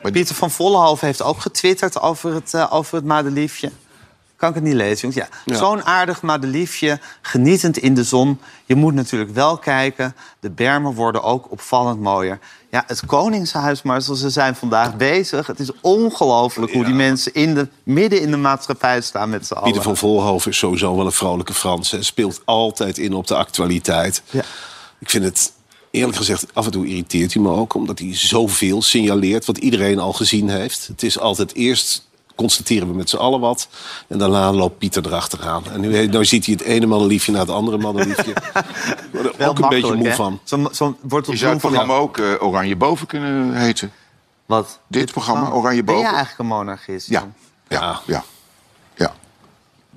[0.00, 0.12] wel.
[0.12, 3.70] Pieter van Vollenhoven heeft ook getwitterd over het, eh, over het madeliefje.
[4.36, 5.28] Kan ik het niet lezen, jongens?
[5.44, 5.52] Ja.
[5.52, 5.58] Ja.
[5.58, 8.40] Zo'n aardig madeliefje, genietend in de zon.
[8.64, 10.14] Je moet natuurlijk wel kijken.
[10.40, 12.38] De bermen worden ook opvallend mooier.
[12.70, 15.46] Ja, het Koningshuis, maar zoals ze zijn vandaag bezig.
[15.46, 19.52] Het is ongelooflijk hoe die mensen in de, midden in de maatschappij staan met z'n
[19.52, 19.64] allen.
[19.64, 21.90] Pieter van Volhoven is sowieso wel een vrolijke Frans.
[21.90, 24.22] Hij speelt altijd in op de actualiteit.
[24.30, 24.42] Ja.
[24.98, 25.52] Ik vind het,
[25.90, 27.74] eerlijk gezegd, af en toe irriteert hij me ook...
[27.74, 30.86] omdat hij zoveel signaleert wat iedereen al gezien heeft.
[30.86, 33.68] Het is altijd eerst constateren we met z'n allen wat...
[34.08, 35.62] en daarna loopt Pieter erachteraan.
[35.72, 38.30] En nu, nu ziet hij het ene madeliefje na het andere madeliefje.
[38.34, 40.14] Ik word er Wel ook een beetje moe hè?
[40.14, 40.40] van.
[40.44, 43.92] Zo'n zo wordt Je zou het van programma ook eh, Oranje Boven kunnen heten.
[44.46, 44.78] Wat?
[44.86, 46.16] Dit programma, Oranje Ben jij Boven?
[46.16, 47.08] eigenlijk een monarchist?
[47.08, 47.32] Ja, Jan?
[47.68, 48.24] ja, ja.
[48.94, 49.12] ja.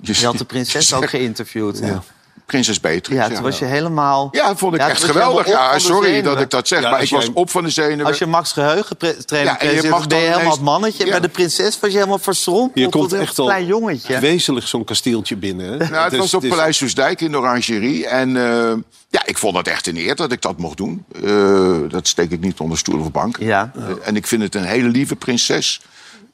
[0.00, 1.80] Je had de prinses ook geïnterviewd.
[1.80, 1.86] hè?
[1.86, 2.02] Ja.
[2.50, 3.20] Prinses Beatrix.
[3.20, 4.28] Ja, toen was je helemaal...
[4.32, 5.46] Ja, vond ik Ja, echt geweldig.
[5.46, 8.06] Ja, sorry dat ik dat zeg, Ja, maar als ik was op van de zenuwen.
[8.06, 11.04] Als je Max Geheugentrainer Ja, en je ja, mag ben je helemaal het mannetje.
[11.04, 11.10] Ja.
[11.10, 12.78] Bij de prinses was je helemaal verschrompeld.
[12.84, 14.18] Je komt een echt klein jongetje.
[14.18, 15.78] wezenlijk zo'n kasteeltje binnen.
[15.78, 18.06] Nou, het Dus- was op dus- Paleis Soesdijk in de Orangerie.
[18.06, 18.72] En eh,
[19.08, 21.04] ja, ik vond het echt een eer dat ik dat mocht doen.
[21.24, 23.36] Eh, dat steek ik niet onder stoel of bank.
[23.38, 23.70] Ja.
[23.76, 25.80] Eh, en ik vind het een hele lieve prinses.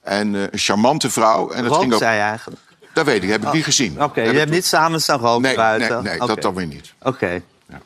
[0.02, 1.50] En eh, een charmante vrouw.
[1.50, 2.60] En dat Rook ging ook, zij eigenlijk.
[2.96, 4.02] Dat weet ik, heb ik niet gezien.
[4.02, 6.02] Oké, Heb je hebt niet samen staan roken Nee, nee, buiten?
[6.02, 6.26] nee Oké.
[6.26, 6.92] dat dan weer niet.
[7.02, 7.42] Oké.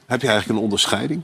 [0.06, 1.22] Heb je eigenlijk een onderscheiding?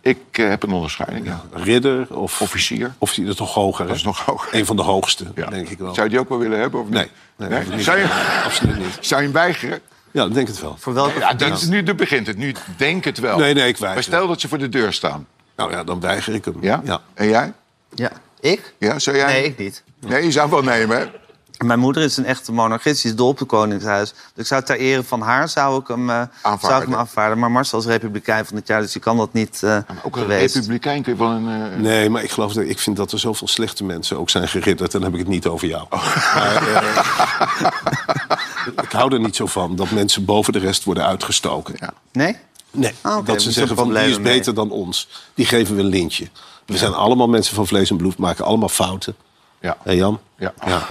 [0.00, 1.42] Ik eh, heb een onderscheiding, ja.
[1.52, 2.40] Ridder of...
[2.40, 2.94] Officier.
[2.98, 3.86] Of die is toch hoger?
[3.86, 4.54] Dat is nog hoger.
[4.54, 5.46] Een van de hoogste, Ja.
[5.46, 5.94] denk ik wel.
[5.94, 6.80] Zou je die ook wel willen hebben?
[6.80, 6.94] Of niet?
[7.36, 7.82] Nee, nee, Nee?
[7.82, 8.98] Zou, je, Absoluut niet.
[9.10, 9.80] zou je hem weigeren?
[10.10, 10.76] Ja, ik denk het wel.
[10.78, 11.18] Voor welke...
[11.18, 12.36] Ja, dat, is- nu nu begint het.
[12.36, 13.38] Nu denk het wel.
[13.38, 13.94] Nee, nee, ik weiger.
[13.94, 15.26] Maar stel dat ze voor de deur staan.
[15.56, 16.56] Nou ja, dan weiger ik hem.
[16.60, 16.80] Ja?
[16.84, 17.00] ja.
[17.14, 17.52] En jij?
[17.94, 18.10] Ja.
[18.40, 18.74] Ik?
[18.78, 19.32] Ja, zou jij?
[19.32, 19.82] Nee, ik niet.
[20.00, 21.06] Nee, je zou hem wel nemen, hè?
[21.62, 24.10] Mijn moeder is een echte monarchist, die is dol op het Koningshuis.
[24.10, 26.22] Dus ik zou ter ere van haar zou ik hem, eh,
[26.60, 27.38] zou ik hem aanvaarden.
[27.38, 30.22] Maar Marcel is republikein van het jaar, dus die kan dat niet eh Ook een
[30.22, 30.54] geweest.
[30.54, 31.72] republikein kun je wel een...
[31.72, 34.48] eh, Nee, maar ik geloof dat ik vind dat er zoveel slechte mensen ook zijn
[34.48, 34.92] geridderd.
[34.92, 35.86] Dan heb ik het niet over jou.
[35.90, 37.82] Maar, eh,
[38.82, 41.74] ik hou er niet zo van dat mensen boven de rest worden uitgestoken.
[41.78, 41.92] Ja.
[42.12, 42.36] Nee?
[42.70, 44.32] Nee, Ah, dat ze zeggen van die is mee.
[44.38, 45.08] beter dan ons.
[45.34, 46.28] Die geven we een lintje.
[46.66, 49.14] We zijn allemaal mensen van vlees en bloed, maken allemaal fouten.
[49.62, 49.76] Ja.
[49.82, 50.20] Hé Jan?
[50.36, 50.52] Ja.
[50.66, 50.86] ja.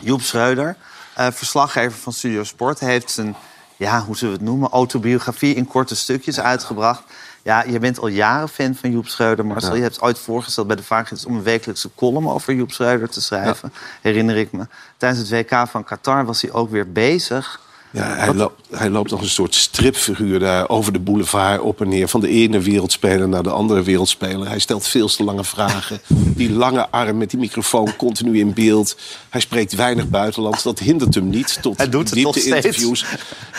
[0.00, 0.76] Joep Schreuder,
[1.14, 3.36] eh, verslaggever van Studio Sport, heeft zijn
[3.76, 7.02] ja, hoe zullen we het noemen, autobiografie in korte stukjes uitgebracht.
[7.42, 9.74] Ja, je bent al jaren fan van Joep Schreuder, Marcel.
[9.74, 13.22] Je hebt ooit voorgesteld bij de Vaaggids om een wekelijkse column over Joep Schreuder te
[13.22, 13.72] schrijven.
[14.00, 14.66] Herinner ik me.
[14.96, 17.60] Tijdens het WK van Qatar was hij ook weer bezig.
[17.92, 21.88] Ja, hij, loopt, hij loopt als een soort stripfiguur daar over de boulevard op en
[21.88, 22.08] neer.
[22.08, 24.48] Van de ene wereldspeler naar de andere wereldspeler.
[24.48, 26.00] Hij stelt veel te lange vragen.
[26.08, 28.96] Die lange arm met die microfoon continu in beeld.
[29.28, 30.62] Hij spreekt weinig buitenlands.
[30.62, 33.04] Dat hindert hem niet tot Hij doet nog diepte-interviews.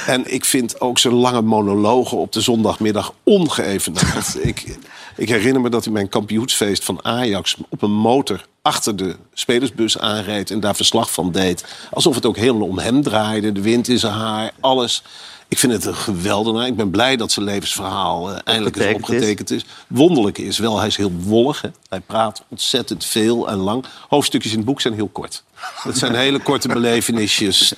[0.08, 4.38] En ik vind ook zijn lange monologen op de zondagmiddag ongeëvenaard.
[4.42, 4.78] ik,
[5.16, 9.98] ik herinner me dat hij mijn kampioensfeest van Ajax op een motor achter de spelersbus
[9.98, 11.66] aanreed en daar verslag van deed.
[11.92, 13.52] Alsof het ook helemaal om hem draaide.
[13.52, 15.04] De wind in zijn haar, alles.
[15.48, 16.68] Ik vind het een geweldenaar.
[16.68, 19.16] Ik ben blij dat zijn levensverhaal eh, eindelijk eens Opgetekend is.
[19.16, 19.66] opgetekend is.
[19.88, 21.62] Wonderlijk is wel, hij is heel wollig.
[21.62, 21.70] Hè.
[21.90, 23.86] Hij praat ontzettend veel en lang.
[24.10, 25.44] Hoofdstukjes in het boek zijn heel kort.
[25.76, 27.74] Het zijn hele korte belevenisjes.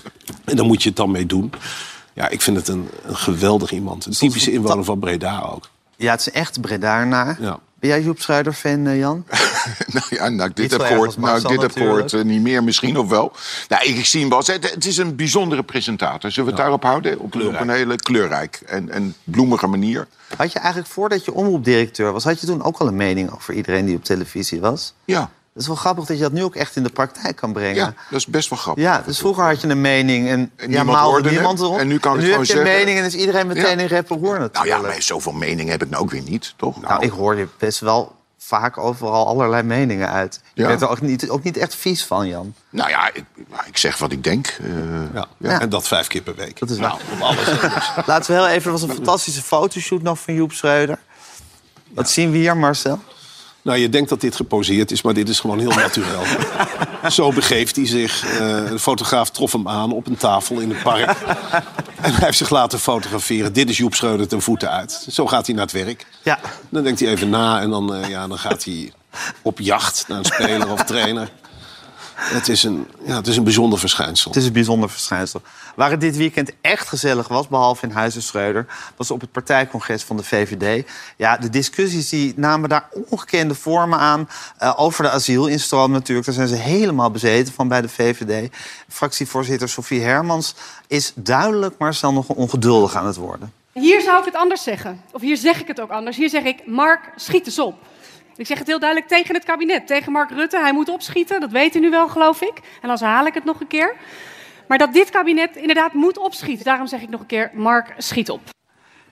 [0.45, 1.51] En daar moet je het dan mee doen.
[2.13, 4.05] Ja, ik vind het een, een geweldig iemand.
[4.05, 5.69] Een typische inwoner van Breda ook.
[6.03, 7.37] Ja, het is echt Bredaarnaar.
[7.39, 7.59] Ja.
[7.79, 9.25] Ben jij Joep Schreuder fan, eh, Jan?
[9.93, 12.63] Nou ja, nou, ik dit heb gehoord, nou, ik dit heb gehoord eh, niet meer,
[12.63, 13.31] misschien of wel.
[13.67, 14.39] Nou, ik zie hem wel.
[14.39, 16.31] Het, het is een bijzondere presentator.
[16.31, 17.19] Zullen we het daarop houden?
[17.19, 20.07] Op, op een hele kleurrijk en, en bloemige manier.
[20.37, 23.53] Had je eigenlijk voordat je omroepdirecteur was, had je toen ook al een mening over
[23.53, 24.93] iedereen die op televisie was?
[25.05, 27.53] Ja, Het is wel grappig dat je dat nu ook echt in de praktijk kan
[27.53, 27.75] brengen.
[27.75, 28.83] ja, dat is best wel grappig.
[28.83, 31.33] Ja, dus vroeger had je een mening en, ja, niemand maalde hoorde hem.
[31.37, 31.77] niemand erop.
[31.79, 33.69] En nu kan ik nu gewoon heb je een mening en is iedereen meteen Ja.
[33.83, 34.75] in rep en roer Nou natuurlijk.
[34.81, 36.81] ja, maar zoveel mening heb ik nou ook weer niet, toch?
[36.81, 40.41] Nou, ik hoor je best wel vaak overal allerlei meningen uit.
[40.53, 40.67] Je Ja.
[40.67, 42.53] bent er ook niet, ook niet echt vies van, Jan.
[42.69, 44.47] Nou ja, ik, nou, ik zeg wat ik denk.
[44.47, 44.67] eh,
[45.13, 45.25] Ja.
[45.37, 45.59] Ja.
[45.61, 46.59] En dat vijf keer per week.
[46.59, 47.45] Dat is nou, alles.
[48.05, 50.97] Laten we heel even, er was een fantastische fotoshoot nog van Joep Schreuder.
[51.89, 52.99] Wat zien we hier, Marcel?
[53.63, 56.37] Nou, je denkt dat dit geposeerd is, maar dit is gewoon heel natuurlijk.
[57.07, 58.25] Zo begeeft hij zich.
[58.25, 58.37] Eh,
[58.69, 61.17] de fotograaf trof hem aan op een tafel in het park.
[62.01, 63.53] en hij heeft zich laten fotograferen.
[63.53, 65.07] Dit is Joep Schreuder ten voeten uit.
[65.09, 66.05] Zo gaat hij naar het werk.
[66.23, 66.39] Ja.
[66.69, 68.93] Dan denkt hij even na en dan, eh, ja, dan gaat hij
[69.41, 71.29] op jacht naar een speler of trainer.
[72.23, 74.31] Het is een, ja, het is een bijzonder verschijnsel.
[74.31, 75.41] Het is een bijzonder verschijnsel.
[75.75, 78.65] Waar het dit weekend echt gezellig was, behalve in Huizen Schreuder...
[78.95, 80.89] was op het partijcongres van de VVD.
[81.17, 84.29] Ja, de discussies die namen daar ongekende vormen aan.
[84.57, 86.25] eh, over de asielinstroom natuurlijk.
[86.25, 88.49] Daar zijn ze helemaal bezeten van bij de VVD.
[88.89, 90.55] Fractievoorzitter Sofie Hermans
[90.87, 93.53] is duidelijk, maar snel nog ongeduldig aan het worden.
[93.71, 95.01] Hier zou ik het anders zeggen.
[95.11, 96.17] Of hier zeg ik het ook anders.
[96.17, 97.75] Hier zeg ik, Mark, schiet eens op.
[98.35, 100.59] Ik zeg het heel duidelijk tegen het kabinet, tegen Mark Rutte.
[100.59, 102.53] Hij moet opschieten, dat weet u nu wel, geloof ik.
[102.81, 103.95] En dan herhaal ik het nog een keer.
[104.67, 106.65] Maar dat dit kabinet inderdaad moet opschieten.
[106.65, 108.41] Daarom zeg ik nog een keer, Mark, schiet op.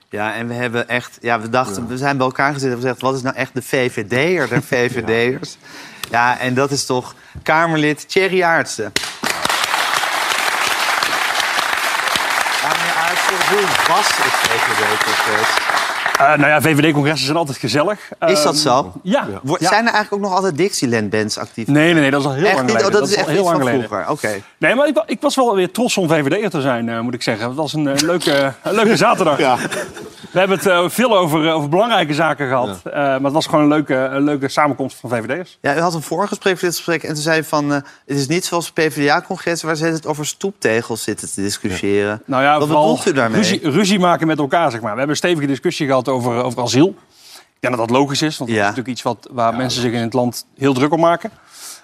[0.08, 1.18] Ja, en we hebben echt...
[1.20, 3.00] Ja, we dachten, we zijn bij elkaar gezeten en gezegd...
[3.00, 5.56] wat is nou echt de VVD'er der VVD'ers?
[6.10, 8.92] Ja, en dat is toch Kamerlid Thierry Aartsen.
[12.62, 15.71] Ja, meneer Aartsen, hoe was het VVD-congres?
[16.18, 17.98] Eh, nou ja, VVD-congressen zijn altijd gezellig.
[18.26, 18.92] Is dat Ehm, zo?
[19.02, 19.26] Ja.
[19.44, 21.66] Zijn er eigenlijk ook nog altijd Dixieland-bands actief?
[21.66, 22.76] Nee, nee, nee, dat is al heel echt lang niet?
[22.76, 22.94] geleden.
[22.94, 23.88] Oh, dat, is echt heel lang van geleden.
[23.88, 24.10] vroeger.
[24.10, 24.42] Oké.
[24.58, 27.22] Nee, maar ik, ik was wel weer trots om VVD'er te zijn, eh, moet ik
[27.22, 27.46] zeggen.
[27.46, 29.38] Het was een eh, leuke, leuke zaterdag.
[29.38, 29.56] Ja.
[30.32, 32.80] We hebben het eh, veel over, eh, over belangrijke zaken gehad.
[32.84, 35.58] eh, maar het was gewoon een leuke, een leuke samenkomst van VVD'ers.
[35.60, 37.70] Ja, u had een voorgesprek voor dit gesprek en toen zei van...
[37.70, 42.22] het is niet zoals PvdA-congressen waar ze het over stoeptegels zitten te discussiëren.
[42.26, 43.40] Nou ja, Wat vooral bedoelt u daarmee?
[43.40, 44.92] Ruzie, ruzie maken met elkaar, zeg maar.
[44.92, 46.88] We hebben een stevige discussie gehad over, over asiel.
[47.34, 49.92] Ik denk dat dat logisch is, want dat is natuurlijk iets wat, waar mensen zich
[49.92, 51.30] in het land heel druk om maken.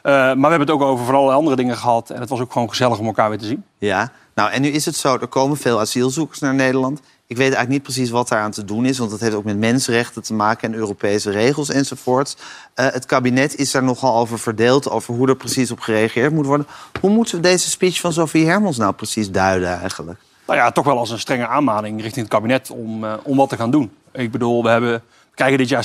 [0.03, 2.11] Maar we hebben het ook over allerlei andere dingen gehad.
[2.11, 3.65] En het was ook gewoon gezellig om elkaar weer te zien.
[3.79, 7.01] Ja, nou en nu is het zo, er komen veel asielzoekers naar Nederland.
[7.31, 9.59] Ik weet eigenlijk niet precies wat daaraan te doen is, want dat heeft ook met
[9.59, 12.37] mensenrechten te maken en Europese regels enzovoort.
[12.75, 16.47] Eh, het kabinet is daar nogal over verdeeld, over hoe er precies op gereageerd moet
[16.47, 16.67] worden.
[17.01, 20.19] Hoe moeten we deze speech van Sophie Hermans nou precies duiden eigenlijk?
[20.47, 23.49] Nou ja, toch wel als een strenge aanmaning richting het kabinet om, eh, om wat
[23.49, 23.91] te gaan doen.
[24.13, 25.03] Ik bedoel, we, hebben,
[25.39, 25.85] krijgen dit jaar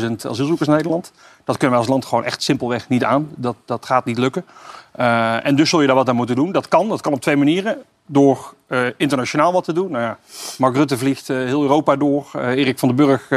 [0.00, 1.12] 70.000 asielzoekers in Nederland.
[1.44, 3.30] Dat kunnen we als land gewoon echt simpelweg niet aan.
[3.36, 4.44] Dat, dat gaat niet lukken.
[4.92, 6.52] Eh, en dus zul je daar wat aan moeten doen.
[6.52, 7.78] Dat kan, dat kan op twee manieren.
[8.06, 9.90] Door eh, internationaal wat te doen.
[9.90, 10.18] Nou ja,
[10.58, 12.30] Mark Rutte vliegt eh, heel Europa door.
[12.34, 13.28] Erik van den Burg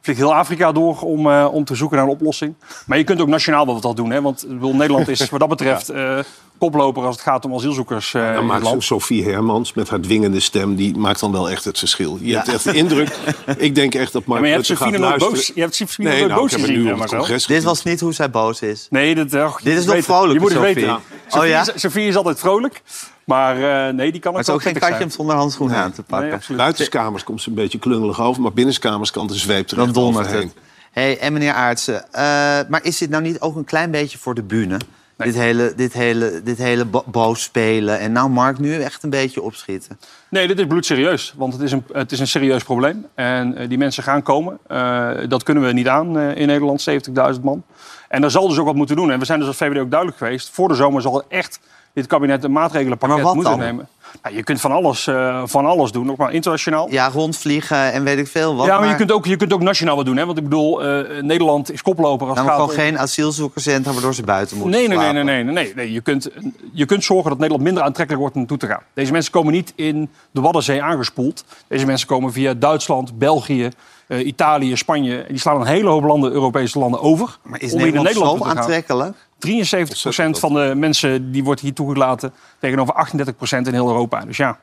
[0.00, 2.54] vliegt heel Afrika door om, eh, om te zoeken naar een oplossing.
[2.86, 4.10] Maar je kunt ook nationaal wel wat doen.
[4.10, 4.22] Hè?
[4.22, 6.18] Want bedoel, Nederland is wat dat betreft eh,
[6.58, 8.84] koploper als het gaat om asielzoekers eh, Dan in het maakt land.
[8.84, 10.76] Sophie Hermans met haar dwingende stem...
[10.76, 12.18] die maakt dan wel echt het verschil.
[12.20, 13.08] Je hebt echt de indruk...
[13.56, 15.34] Ik denk echt dat Mark Ja, maar je hebt nooit luisteren.
[15.34, 17.62] boos, je hebt Sofie Nee, nooit nou, boos ik heb gezien, nu op het Dit
[17.62, 18.86] was niet hoe zij boos is.
[18.90, 19.30] Nee, dat,
[19.62, 20.74] Dit is nog vrolijk, Je moet het Sophie.
[20.74, 20.90] weten.
[20.90, 21.00] Ja.
[21.26, 21.60] Sophie, Oh ja?
[21.60, 22.82] is, Sophie is altijd vrolijk.
[23.28, 25.76] Maar eh, nee, die kan Maar ook het is ook geen katje om zonder handschoenen
[25.76, 26.26] aan te pakken.
[26.26, 26.60] Nee, absoluut.
[26.60, 28.42] Buitenskamers komt ze een beetje klungelig over...
[28.42, 30.54] maar binnenskamers kan de zweep er Dan dondert het.
[30.90, 32.22] Hey, en meneer Aartsen, eh,
[32.68, 34.76] maar is dit nou niet ook een klein beetje voor de bühne?
[35.16, 37.98] Dit hele, dit hele, dit hele bo- boos spelen.
[37.98, 39.98] En nou Mark nu echt een beetje opschieten.
[40.28, 41.34] Nee, dit is bloedserieus.
[41.36, 43.06] Want het is een, het is een serieus probleem.
[43.14, 44.58] En eh, die mensen gaan komen.
[44.66, 46.84] Eh, dat kunnen we niet aan eh, in Nederland,
[47.34, 47.62] 70.000 man.
[48.08, 49.10] En daar zal dus ook wat moeten doen.
[49.10, 50.50] En we zijn dus als VVD ook duidelijk geweest.
[50.50, 51.60] Voor de zomer zal echt
[51.92, 53.58] dit kabinet een maatregelenpakket dan?
[53.58, 53.88] nemen.
[54.22, 56.90] Nou, je kunt van alles, eh, van alles doen, ook maar internationaal.
[56.90, 58.66] Ja, rondvliegen en weet ik veel wat.
[58.66, 60.16] ja, maar, je, kunt ook, je kunt ook nationaal wat doen.
[60.16, 60.26] Hè?
[60.26, 62.82] Want ik bedoel, eh, Nederland is koploper als Dan het gaat gewoon om...
[62.82, 65.92] geen asielzoekerscentra waardoor ze buiten moeten Nee, nee, nee, nee, nee, nee, nee.
[65.92, 66.30] Je, kunt,
[66.72, 68.82] je kunt zorgen dat Nederland minder aantrekkelijk wordt om naartoe te gaan.
[68.94, 71.44] Deze mensen komen niet in de Waddenzee aangespoeld.
[71.68, 73.70] Deze mensen komen via Duitsland, België,
[74.08, 75.18] eh, Italië, Spanje.
[75.18, 77.38] En die slaan een hele hoop landen, Europese landen over.
[77.42, 79.16] Maar is om hier Nederland, zo aantrekkelijk?
[79.38, 83.97] 73% van de mensen die wordt hier toegelaten tegenover 38% in heel Europa.
[84.26, 84.58] Dus ja,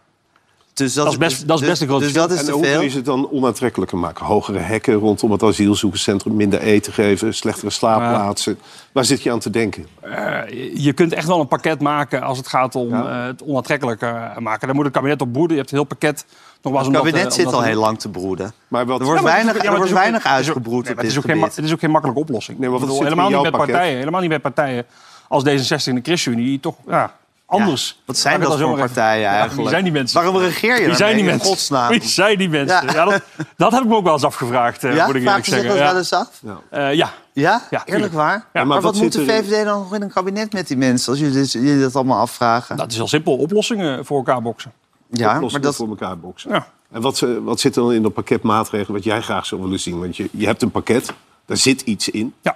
[0.74, 2.66] Dus Dat is best- dat is best een groot Dus dat is En te hoe
[2.66, 2.82] veel.
[2.82, 4.26] je het dan onaantrekkelijker maken?
[4.26, 8.60] Hogere hekken rondom het asielzoekerscentrum, minder eten geven, slechtere slaapplaatsen.
[8.92, 9.88] Waar zit je aan te denken?
[10.02, 10.40] Eh,
[10.76, 13.20] je kunt echt wel een pakket maken als het gaat om Ja.
[13.22, 14.68] eh, het onaantrekkelijker maken.
[14.68, 15.52] Daar moet het kabinet op broeden.
[15.56, 16.26] Je hebt een heel pakket.
[16.62, 18.52] Nogmaals, Het kabinet eh, zit al heel lang te broeden.
[18.68, 20.32] Maar wat, Er wordt Ja, maar het is weinig, ja, er wordt is weinig het
[20.32, 21.56] is ook- uitgebroed nee, het, is ook geen, ma- gebied.
[21.56, 22.60] het is ook geen makkelijke oplossing.
[22.60, 23.58] Nee, maar wat bedoel, helemaal, niet pakket?
[23.58, 24.86] partijen, helemaal niet bij partijen
[25.28, 27.14] als D66 en de ChristenUnie, die toch ja,
[27.46, 28.02] anders.
[28.06, 29.62] Wat zijn dat voor partijen Ja, eigenlijk?
[29.62, 30.22] Wie zijn die mensen?
[30.22, 31.48] Waarom regeer je Wie zijn die mensen?
[31.48, 31.90] godsnaam?
[31.90, 32.86] Wie zijn die mensen?
[32.86, 32.94] Ja.
[32.94, 33.06] Ja.
[33.06, 33.22] dat,
[33.58, 35.68] dat heb ik me ook wel eens afgevraagd, eh, Ja, moet ik eerlijk zeggen.
[35.68, 35.84] dat Ja.
[35.86, 36.42] wel eens af?
[36.70, 37.10] Eh, ja.
[37.34, 37.62] Ja?
[37.70, 38.34] Ja, Eerlijk waar?
[38.34, 40.78] Ja, maar, maar wat wat moet de VVD dan nog in een kabinet met die
[40.78, 41.12] mensen?
[41.12, 42.78] Als jullie, jullie dat allemaal afvragen.
[42.78, 43.36] Dat is heel simpel.
[43.38, 44.72] Oplossingen voor elkaar boksen.
[45.10, 46.52] ja, maar oplossingen dat, voor elkaar boksen?
[46.52, 46.68] Ja.
[46.92, 49.62] En wat, eh, wat zit er dan in dat pakket maatregelen wat jij graag zou
[49.62, 50.00] willen zien?
[50.00, 51.14] Want je, je hebt een pakket,
[51.46, 52.34] daar zit iets in.
[52.42, 52.56] Ja.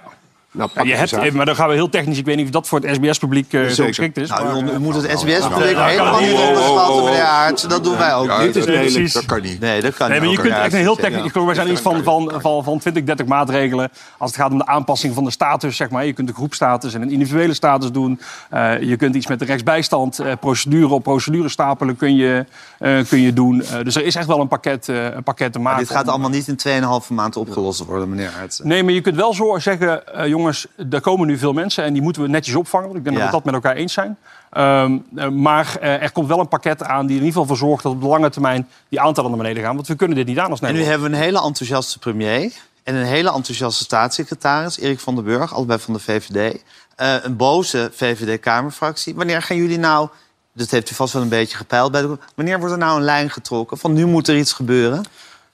[0.52, 2.18] Nou, Ja, je hebt, maar dan gaan we heel technisch.
[2.18, 3.84] Ik weet niet of dat voor het SBS-publiek zo Zeker.
[3.84, 4.28] geschikt is.
[4.28, 7.04] nou, maar, u, eh, u moet het SBS-publiek helemaal niet onderschatten, Oh, oh, oh.
[7.04, 7.62] meneer Aerts.
[7.62, 8.52] Dat doen wij ook Ja, niet.
[8.64, 9.12] Precies.
[9.12, 9.60] Dat kan niet.
[9.60, 10.36] Nee, dat kan Nee, maar niet.
[10.36, 11.32] je kunt echt een heel technisch.
[11.32, 13.88] wij zijn iets van, van, van, van 20, 30 maatregelen.
[14.18, 16.06] Als het gaat om de aanpassing van de status, zeg maar.
[16.06, 18.20] Je kunt de groepstatus en een individuele status doen.
[18.50, 22.44] Eh, je kunt iets met de rechtsbijstand, eh, procedure op procedure stapelen kun je,
[22.78, 23.62] eh, kun je doen.
[23.62, 25.78] Eh, dus er is echt wel een pakket, eh, een pakket te maken.
[25.80, 28.60] Dit gaat om- allemaal niet in 2,5 maand opgelost worden, meneer Aerts.
[28.62, 31.92] Nee, maar je kunt wel zo zeggen, eh, jongens, er komen nu veel mensen en
[31.92, 32.86] die moeten we netjes opvangen.
[32.86, 33.22] Want ik denk Ja.
[33.22, 34.16] dat we dat met elkaar eens zijn.
[34.50, 37.68] Ehm, eh, maar eh, er komt wel een pakket aan die in ieder geval voor
[37.68, 39.74] zorgt dat op de lange termijn die aantallen naar beneden gaan.
[39.74, 41.00] Want we kunnen dit niet aan als En nu Nederland.
[41.00, 42.52] hebben we een hele enthousiaste premier
[42.84, 46.62] en een hele enthousiaste staatssecretaris, Erik van den Burg, allebei van de VVD.
[46.96, 49.14] Eh, een boze VVD-Kamerfractie.
[49.14, 50.08] Wanneer gaan jullie nou,
[50.54, 52.18] dat heeft u vast wel een beetje gepeild bij de...
[52.34, 55.04] Wanneer wordt er nou een lijn getrokken van nu moet er iets gebeuren?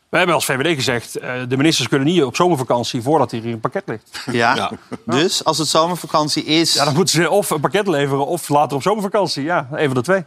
[0.09, 3.61] We hebben als VVD gezegd, eh, de ministers kunnen niet op zomervakantie voordat hier een
[3.61, 4.23] pakket ligt.
[4.33, 4.71] Ja.
[5.05, 6.75] Dus als het zomervakantie is...
[6.75, 9.43] Ja, dan moeten ze of een pakket leveren of later op zomervakantie.
[9.43, 10.25] Ja, een van de twee.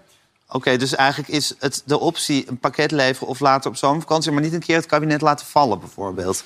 [0.52, 4.32] Oké, dus eigenlijk is het de optie een pakket leveren of later op zomervakantie...
[4.32, 6.44] maar niet een keer het kabinet laten vallen, bijvoorbeeld.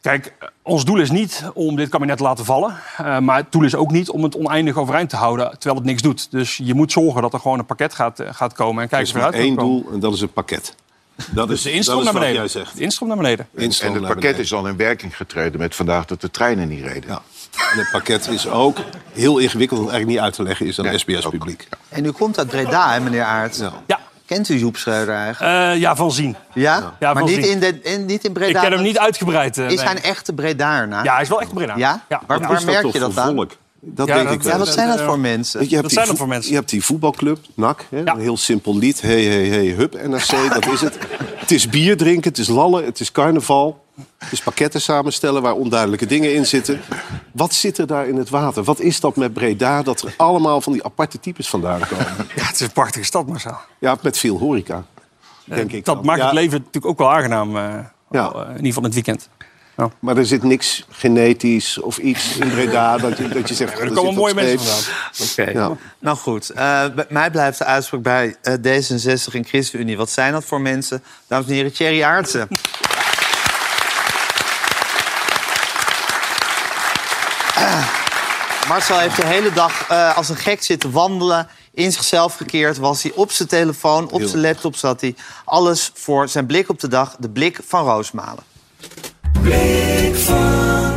[0.00, 2.76] Kijk, ons doel is niet om dit kabinet te laten vallen.
[2.96, 5.84] eh, maar het doel is ook niet om het oneindig overeind te houden terwijl het
[5.84, 6.30] niks doet.
[6.30, 8.76] Dus je moet zorgen dat er gewoon een pakket gaat, eh, gaat komen.
[8.76, 10.74] En Er kijk is eens maar één doel en dat is het pakket.
[11.30, 12.52] Dat is, Dus de instroom dat naar is wat beneden.
[12.52, 12.76] jij zegt.
[12.76, 13.48] De instroom naar beneden.
[13.56, 14.44] Instroom En het pakket beneden.
[14.44, 17.10] is al in werking getreden met vandaag dat de treinen niet reden.
[17.10, 17.22] Ja.
[17.72, 18.78] En het pakket is ook
[19.12, 21.68] heel ingewikkeld en eigenlijk niet uit te leggen is aan Nee, SBS-publiek.
[21.88, 23.56] En u komt uit Breda, hè, meneer Aert?
[23.56, 23.72] Ja.
[23.86, 25.52] Ja, Kent u Joep Schreuder eigenlijk?
[25.74, 26.36] eh, ja van zien.
[26.54, 26.76] Ja?
[26.78, 27.52] Ja, maar van niet zien.
[27.52, 28.58] in, de, in, niet in Breda?
[28.58, 29.58] Ik ken hem niet uitgebreid.
[29.58, 29.84] eh, Is nee.
[29.84, 30.88] hij een echte Bredaar?
[30.88, 31.04] nou?
[31.04, 31.76] Ja, hij is wel echt Breda.
[31.76, 32.04] Ja?
[32.08, 32.20] ja.
[32.26, 32.46] Waar- Ja.
[32.48, 33.34] waar merk je dat aan?
[33.34, 33.50] volk?
[33.84, 34.58] Dat Ja, denk dat- ik Ja, wel.
[34.58, 35.68] wat zijn dat eh, voor mensen?
[35.68, 36.50] Je hebt zijn dat voor mensen?
[36.50, 37.86] Je hebt die voetbalclub, NAC.
[37.90, 37.98] Hè?
[37.98, 38.14] Ja.
[38.14, 39.00] Een heel simpel lied.
[39.00, 40.98] Hey, hey, hey, hup, NRC, dat is het.
[41.36, 43.84] Het is bier drinken, het is lallen, het is carnaval.
[44.18, 46.80] Het is pakketten samenstellen waar onduidelijke dingen in zitten.
[47.32, 48.62] Wat zit er daar in het water?
[48.64, 52.06] Wat is dat met Breda dat er allemaal van die aparte types vandaan komen?
[52.36, 53.56] Ja, het is een prachtige stad, Marcel.
[53.78, 54.84] Ja, met veel horeca,
[55.44, 55.84] denk ik.
[55.84, 56.04] Dat dan.
[56.04, 57.56] maakt Ja, het leven natuurlijk ook wel aangenaam.
[57.56, 57.62] eh,
[58.10, 59.28] al, eh, in ieder geval in het weekend.
[59.98, 63.78] Maar er zit niks genetisch of iets in Breda dat je, dat je zegt...
[63.78, 64.92] Er komen mooie mensen vandaan.
[65.30, 65.50] Oké.
[65.58, 65.76] Ja.
[65.98, 69.96] Nou goed, eh, bij mij blijft de uitspraak bij eh, D66 en ChristenUnie.
[69.96, 71.02] Wat zijn dat voor mensen?
[71.26, 72.48] Dames en heren, Thierry Aartsen.
[78.68, 81.48] Marcel heeft de hele dag eh, als een gek zitten wandelen.
[81.74, 83.12] In zichzelf gekeerd was hij.
[83.14, 85.14] Op zijn telefoon, op zijn laptop zat hij.
[85.44, 87.16] Alles voor zijn blik op de dag.
[87.18, 88.42] De blik van Roosmalen.
[89.42, 90.92] Blik van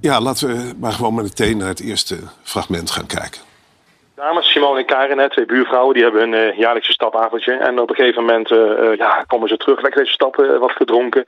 [0.00, 3.40] Ja, laten we maar gewoon meteen naar het eerste fragment gaan kijken.
[4.14, 7.52] Dames, Simone en Karin, hè, twee buurvrouwen, die hebben een eh, jaarlijkse stapavondje.
[7.52, 10.58] En op een gegeven moment eh, eh, ja, komen ze terug, lekker deze stap, eh,
[10.58, 11.24] wat gedronken.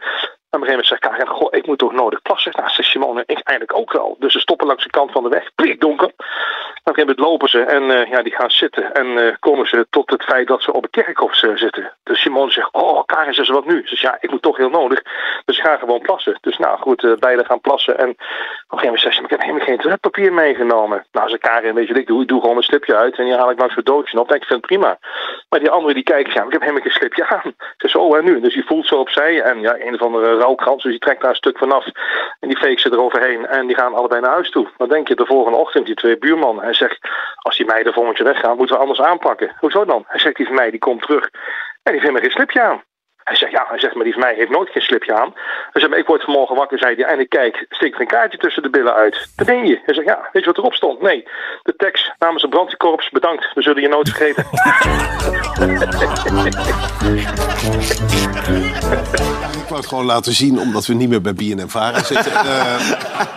[0.53, 2.53] Op een gegeven moment zegt Karin, goh, ik moet toch nodig plassen?
[2.57, 4.17] Nou, zegt Simone, ik eigenlijk ook wel.
[4.19, 6.07] Dus ze stoppen langs de kant van de weg, donker.
[6.07, 8.93] Op een gegeven moment lopen ze en eh, ja, die gaan zitten.
[8.93, 11.93] En eh, komen ze tot het feit dat ze op een kerkhof eh, zitten.
[12.03, 13.81] Dus Simone zegt, oh, Karin, zegt ze wat nu?
[13.85, 15.03] Ze zegt, ja, ik moet toch heel nodig.
[15.45, 16.39] Dus ik ga gewoon plassen.
[16.41, 17.99] Dus nou goed, eh, beiden gaan plassen.
[17.99, 21.07] En op een gegeven moment zegt ze, maar ik heb helemaal geen toiletpapier meegenomen.
[21.13, 22.23] Nou, ze Karin, weet je wat ik doe?
[22.23, 24.29] Ik doe gewoon een slipje uit en die haal ik langs het doosje op.
[24.29, 24.99] denk ik, vind het prima.
[25.49, 27.55] Maar die andere die kijken, ja, maar ik heb helemaal geen slipje aan.
[27.77, 28.41] Ze zegt, oh, en nu?
[28.41, 31.31] Dus die voelt zo opzij en ja, een of andere rouwkrans, dus die trekt daar
[31.31, 31.87] een stuk vanaf.
[32.41, 34.69] En die veegt ze eroverheen en die gaan allebei naar huis toe.
[34.77, 36.65] Dan denk je de volgende ochtend, die twee buurmannen.
[36.65, 36.99] Hij zegt,
[37.37, 39.57] als die meiden volgend jaar weggaan, moeten we anders aanpakken.
[39.59, 40.05] Hoezo dan?
[40.07, 41.31] Hij zegt, die van mij die komt terug
[41.83, 42.83] en die vindt me geen slipje aan.
[43.25, 45.33] Hij zegt, ja, hij zegt, maar die van mij heeft nooit geen slipje aan.
[45.73, 48.07] Hij zegt, maar ik word vanmorgen wakker, zei hij, en ik kijk, steekt er een
[48.07, 49.29] kaartje tussen de billen uit.
[49.37, 49.81] Dat ben je.
[49.85, 51.01] Hij zegt, ja, weet je wat erop stond?
[51.01, 51.29] Nee,
[51.63, 54.45] de tekst namens het brandweerkorps, bedankt, we zullen je nooit vergeten.
[59.53, 62.33] Ik wou het gewoon laten zien, omdat we niet meer bij BNN Vara zitten.
[62.51, 62.77] Eh,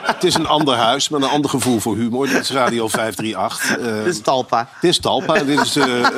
[0.01, 2.27] het is een ander huis, met een ander gevoel voor humor.
[2.27, 3.77] Dit is Radio 538.
[3.87, 4.69] Eh, Dit is Talpa.
[4.81, 5.33] Dit is Talpa.
[5.33, 6.09] Dit is, eh,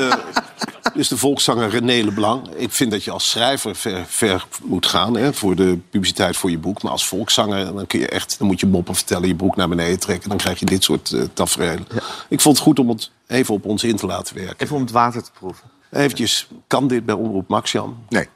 [0.81, 2.47] dit is de volkszanger René Leblanc.
[2.55, 6.51] Ik vind dat je als schrijver ver, ver moet gaan hè, voor de publiciteit voor
[6.51, 6.83] je boek.
[6.83, 9.69] Maar als volkszanger dan kun je echt, dan moet je moppen vertellen, je broek naar
[9.69, 10.29] beneden trekken.
[10.29, 11.87] Dan krijg je dit soort uh, tafereelen.
[12.29, 14.55] Ik vond het goed om het even op ons in te laten werken.
[14.57, 15.63] Even om het water te proeven.
[15.91, 17.97] Eventjes, kan dit bij Omroep Max, Jan?
[18.09, 18.27] Nee.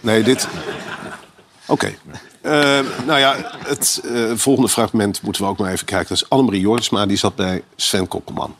[0.00, 0.48] Nee, dit...
[1.66, 1.94] Oké.
[2.40, 2.52] Eh,
[3.06, 6.08] nou ja, het eh, volgende fragment moeten we ook maar even kijken.
[6.08, 8.54] Dat is Annemarie Jortsma, die zat bij Sven Kokkelman.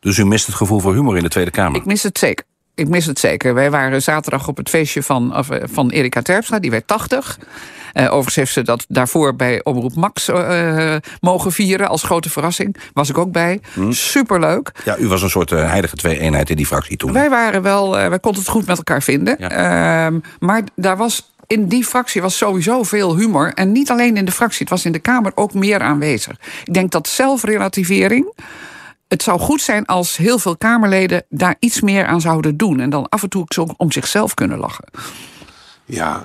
[0.00, 1.80] Dus u mist het gevoel voor humor in de Tweede Kamer?
[1.80, 2.44] Ik mis het zeker.
[2.80, 3.54] Ik mis het zeker.
[3.54, 6.58] Wij waren zaterdag op het feestje van, of, eh, van Erika Terpstra.
[6.58, 7.38] Die werd 80.
[7.94, 12.76] Uh, overigens heeft ze dat daarvoor bij Omroep Max uh, mogen vieren als grote verrassing.
[12.92, 13.60] Was ik ook bij.
[13.72, 13.92] Hm.
[13.92, 14.72] Superleuk.
[14.84, 17.12] Ja, u was een soort uh, heilige twee-eenheid in die fractie toen.
[17.12, 19.36] Wij waren wel, wij konden het goed met elkaar vinden.
[19.38, 20.10] Ja.
[20.10, 23.52] Uh, maar daar was in die fractie was sowieso veel humor.
[23.54, 26.36] En niet alleen in de fractie, het was in de Kamer ook meer aanwezig.
[26.64, 28.32] Ik denk dat zelfrelativering.
[29.10, 32.80] Het zou goed zijn als heel veel Kamerleden daar iets meer aan zouden doen.
[32.80, 34.84] En dan af en toe zo om zichzelf kunnen lachen.
[35.84, 36.24] Ja,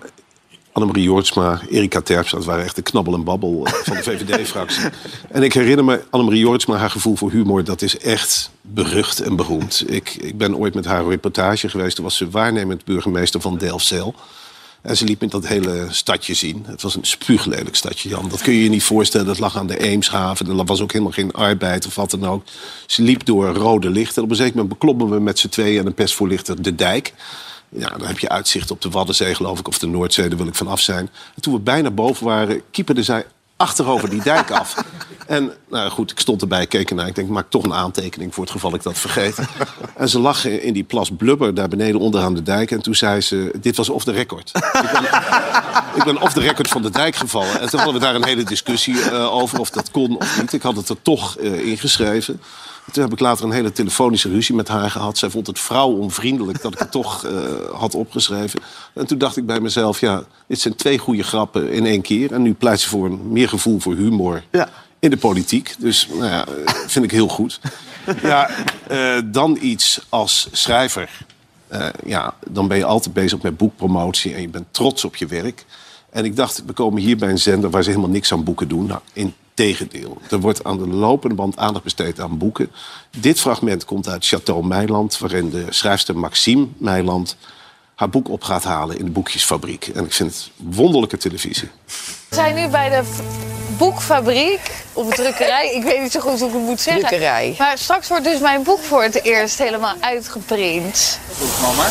[0.72, 4.84] Annemarie Jortsma, Erika Terps, dat waren echt de knabbel en babbel van de VVD-fractie.
[5.32, 9.36] en ik herinner me, Annemarie Jortsma, haar gevoel voor humor, dat is echt berucht en
[9.36, 9.84] beroemd.
[9.88, 11.96] Ik, ik ben ooit met haar reportage geweest.
[11.96, 14.16] Toen was ze waarnemend burgemeester van Delfzijl.
[14.86, 16.64] En ze liet me dat hele stadje zien.
[16.68, 18.30] Het was een spuuglelijk stadje, Jan.
[18.30, 19.28] Dat kun je je niet voorstellen.
[19.28, 20.48] Dat lag aan de Eemshaven.
[20.48, 22.44] Er was ook helemaal geen arbeid of wat dan ook.
[22.86, 24.24] Ze liep door rode lichten.
[24.24, 27.14] Op een zeker moment beklommen we met z'n tweeën en een persvoorlichter de dijk.
[27.70, 30.30] Ja, dan heb je uitzicht op de Waddenzee, geloof ik, of de Noordzee.
[30.30, 31.10] Daar wil ik van af zijn.
[31.36, 33.26] En toen we bijna boven waren, kieperde zij
[33.58, 34.76] achterover die dijk af.
[35.26, 37.08] En nou goed, ik stond erbij, keek ernaar.
[37.08, 39.38] Ik denk, maak toch een aantekening voor het geval ik dat vergeet.
[39.96, 42.72] En ze lag in die plas blubber daar beneden onderaan de dijk.
[42.72, 44.52] En toen zei ze, dit was off the record.
[44.56, 45.04] ik, ben,
[45.96, 47.60] ik ben off the record van de dijk gevallen.
[47.60, 50.54] En toen hadden we daar een hele discussie uh, over of dat kon of niet.
[50.54, 52.42] Ik had het er toch uh, ingeschreven.
[52.92, 55.18] Toen heb ik later een hele telefonische ruzie met haar gehad.
[55.18, 57.32] Zij vond het vrouwonvriendelijk dat ik het toch uh,
[57.74, 58.60] had opgeschreven.
[58.94, 62.32] En toen dacht ik bij mezelf, ja, dit zijn twee goede grappen in één keer.
[62.32, 64.70] En nu pleit ze voor een meer gevoel voor humor ja.
[65.06, 65.76] In de politiek.
[65.80, 66.46] Dus nou ja,
[66.88, 67.60] vind ik heel goed.
[68.22, 68.50] Ja,
[68.92, 71.10] uh, dan iets als schrijver.
[71.72, 75.26] Uh, ja, dan ben je altijd bezig met boekpromotie en je bent trots op je
[75.26, 75.66] werk.
[76.10, 78.68] En ik dacht, we komen hier bij een zender waar ze helemaal niks aan boeken
[78.68, 78.86] doen.
[78.86, 80.18] Nou, in tegendeel.
[80.30, 82.72] Er wordt aan de lopende band aandacht besteed aan boeken.
[83.20, 85.18] Dit fragment komt uit Château Meiland...
[85.18, 87.38] waarin de schrijfster Maxime Meiland
[87.96, 89.88] haar boek op gaat halen in de boekjesfabriek.
[89.88, 91.72] En ik vind het wonderlijke televisie.
[92.30, 93.04] We zijn nu bij de
[93.78, 95.74] boekfabriek, of drukkerij.
[95.74, 97.06] Ik weet niet zo goed hoe ik het moet zeggen.
[97.06, 97.56] Drukkerij.
[97.58, 101.20] Maar straks wordt dus mijn boek voor het eerst helemaal uitgeprint.
[101.38, 101.90] Goed, mama.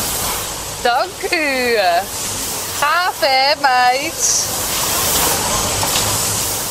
[0.81, 1.77] Dank u.
[2.77, 4.47] Gaaf, hè, meid?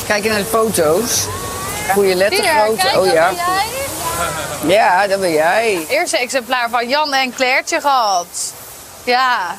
[0.06, 1.26] Kijk naar de foto's.
[1.92, 3.00] Goede lettergrootte.
[3.00, 3.32] Oh ja.
[3.32, 4.74] Jij?
[4.74, 5.86] Ja, dat ben jij.
[5.88, 8.26] Eerste exemplaar van Jan en Clairtje gehad.
[9.04, 9.56] Ja.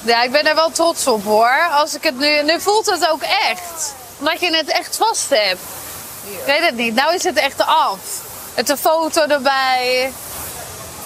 [0.00, 1.68] Ja, ik ben er wel trots op hoor.
[1.72, 3.94] Als ik het nu, nu voelt het ook echt.
[4.18, 5.60] Omdat je het echt vast hebt.
[6.24, 6.94] Ik weet het niet.
[6.94, 7.98] Nou is het echt af.
[8.54, 10.12] Met een foto erbij.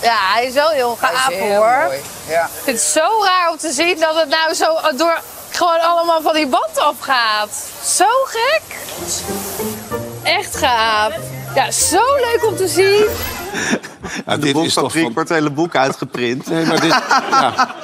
[0.00, 1.82] Ja, hij is wel heel gaaf heel hoor.
[1.84, 2.44] mooi, ja.
[2.44, 6.22] Ik vind het zo raar om te zien dat het nou zo door gewoon allemaal
[6.22, 7.50] van die band afgaat.
[7.84, 8.76] Zo gek.
[10.22, 11.12] Echt gaaf.
[11.54, 13.06] Ja, zo leuk om te zien.
[14.26, 16.46] Ja, de boekfabriek wordt het hele boek uitgeprint.
[16.50, 16.90] Nee, maar dit...
[17.30, 17.74] ja.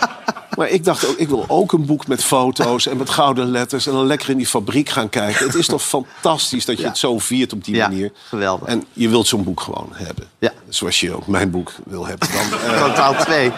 [0.57, 3.87] Maar ik dacht ook, ik wil ook een boek met foto's en met gouden letters...
[3.87, 5.47] en dan lekker in die fabriek gaan kijken.
[5.47, 6.89] Het is toch fantastisch dat je Ja.
[6.89, 8.13] het zo viert op die Ja, manier.
[8.29, 8.69] geweldig.
[8.69, 10.25] En je wilt zo'n boek gewoon hebben.
[10.39, 10.53] Ja.
[10.69, 12.29] Zoals je ook mijn boek wil hebben.
[12.33, 13.53] Dan, eh, Totaal twee.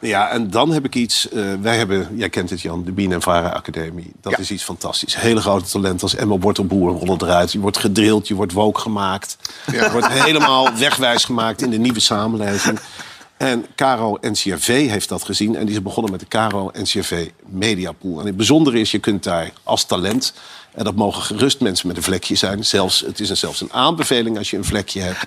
[0.00, 1.28] Ja, en dan heb ik iets.
[1.28, 4.12] eh, wij hebben, jij kent het Jan, de Bien en Vara Academie.
[4.20, 5.16] Dat is iets fantastisch.
[5.16, 7.52] Hele grote talenten als Emma Wortelboer rollen eruit.
[7.52, 9.36] Je wordt gedrild, je wordt woke gemaakt.
[9.72, 12.78] Je wordt helemaal wegwijs gemaakt in de nieuwe samenleving.
[13.36, 15.56] En Caro NCRV heeft dat gezien.
[15.56, 18.20] En die is begonnen met de Caro NCRV Mediapool.
[18.20, 20.32] En het bijzondere is, je kunt daar als talent...
[20.74, 22.64] en dat mogen gerust mensen met een vlekje zijn.
[22.64, 25.24] Zelfs, het is een, zelfs een aanbeveling als je een vlekje hebt.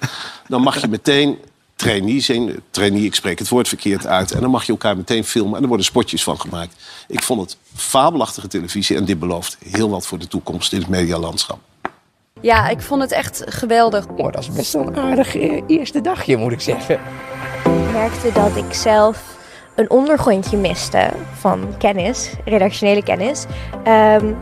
[0.47, 1.37] Dan mag je meteen
[1.81, 2.61] trainee zijn.
[2.69, 4.31] Trainee, ik spreek het woord verkeerd uit.
[4.31, 5.55] En dan mag je elkaar meteen filmen.
[5.55, 6.75] En er worden spotjes van gemaakt.
[7.07, 8.95] Ik vond het fabelachtige televisie.
[8.95, 11.59] En dit belooft heel wat voor de toekomst in het medialandschap.
[12.41, 14.07] Ja, ik vond het echt geweldig.
[14.07, 16.99] Oh, dat is best wel een aardig eh, eerste dagje, moet ik zeggen.
[17.63, 19.37] Ik merkte dat ik zelf
[19.75, 23.45] een ondergrondje miste van kennis, redactionele kennis.
[23.83, 24.33] Ehm,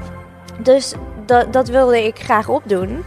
[0.64, 0.94] dus
[1.26, 3.04] dat, dat wilde ik graag opdoen.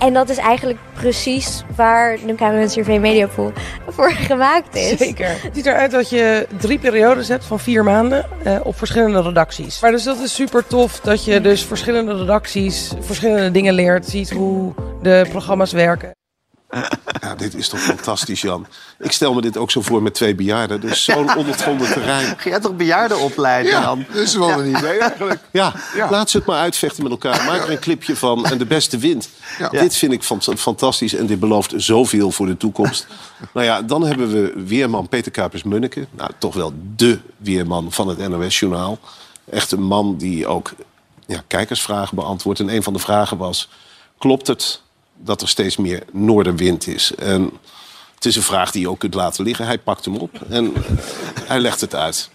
[0.00, 3.52] En dat is eigenlijk precies waar de KMNCRV Mediapool
[3.88, 4.98] voor gemaakt is.
[4.98, 5.28] Zeker.
[5.28, 9.80] Het ziet eruit dat je drie periodes hebt van vier maanden eh, op verschillende redacties.
[9.80, 14.30] Maar dus dat is super tof dat je dus verschillende redacties, verschillende dingen leert, ziet
[14.30, 16.19] hoe de programma's werken.
[17.20, 18.66] Ja, dit is toch fantastisch, Jan.
[18.98, 20.80] Ik stel me dit ook zo voor met twee bejaarden.
[20.80, 22.34] Dus zo'n ondoorgronden terrein.
[22.38, 24.04] Ga jij toch bejaarden opleiden Ja, dan?
[24.12, 25.40] dat is wel een idee eigenlijk.
[25.50, 25.72] Ja,
[26.10, 27.44] laat ze het maar uitvechten met elkaar.
[27.44, 29.28] Maak er een clipje van en de beste wint.
[29.70, 33.06] Dit vind ik fan- fantastisch en dit belooft zoveel voor de toekomst.
[33.54, 36.06] nou ja, dan hebben we weerman Peter Kuipers-Munneke.
[36.10, 38.98] Nou, toch wel dé weerman van het NOS-journaal.
[39.50, 40.72] Echt een man die ook
[41.26, 42.60] ja, kijkersvragen beantwoordt.
[42.60, 43.68] En een van de vragen was,
[44.18, 44.80] klopt het
[45.24, 47.14] dat er steeds meer noordenwind is?
[47.14, 47.50] En
[48.14, 49.66] het is een vraag die je ook kunt laten liggen.
[49.66, 50.82] Hij pakt hem op en eh,
[51.44, 52.30] hij legt het uit.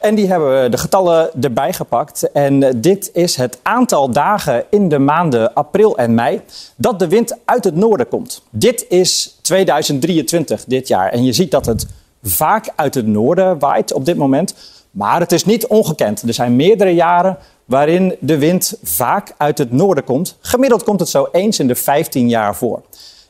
[0.00, 2.30] En die hebben we de getallen erbij gepakt.
[2.32, 6.40] En eh, dit is het aantal dagen in de maanden april en mei
[6.76, 8.42] dat de wind uit het noorden komt.
[8.50, 11.10] Dit is 2023, dit jaar.
[11.10, 11.86] En je ziet dat het
[12.22, 14.54] vaak uit het noorden waait op dit moment.
[14.90, 16.22] Maar het is niet ongekend.
[16.22, 20.36] Er zijn meerdere jaren waarin de wind vaak uit het noorden komt.
[20.40, 22.82] Gemiddeld komt het zo eens in de 15 jaar voor.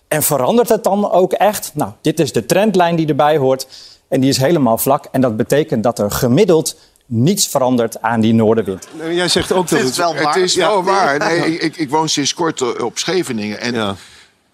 [0.09, 1.71] En verandert het dan ook echt?
[1.75, 3.67] Nou, dit is de trendlijn die erbij hoort.
[4.09, 5.05] En die is helemaal vlak.
[5.13, 6.77] En dat betekent dat er gemiddeld
[7.07, 8.89] niets verandert aan die noordenwind.
[9.11, 9.97] Jij zegt ook dat het...
[9.97, 11.19] Het is wel waar.
[11.19, 13.61] Nee, ik, ik woon sinds kort op Scheveningen.
[13.61, 13.97] En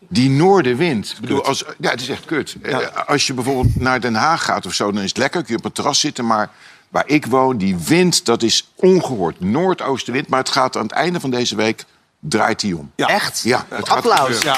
[0.08, 1.10] die noordenwind.
[1.10, 2.56] ik Bedoel, als, ja, het is echt kut.
[2.62, 5.40] Eh, Als je bijvoorbeeld naar Den Haag gaat of zo, dan is het lekker.
[5.42, 6.26] Kun je op het terras zitten.
[6.26, 6.50] Maar
[6.92, 9.40] waar ik woon, die wind, dat is ongehoord.
[9.40, 10.28] Noordoostenwind.
[10.28, 11.84] Maar het gaat aan het einde van deze week,
[12.20, 12.90] draait die om.
[12.96, 13.40] Echt?
[13.44, 14.42] Ja, het gaat Applaus.
[14.42, 14.54] Ja.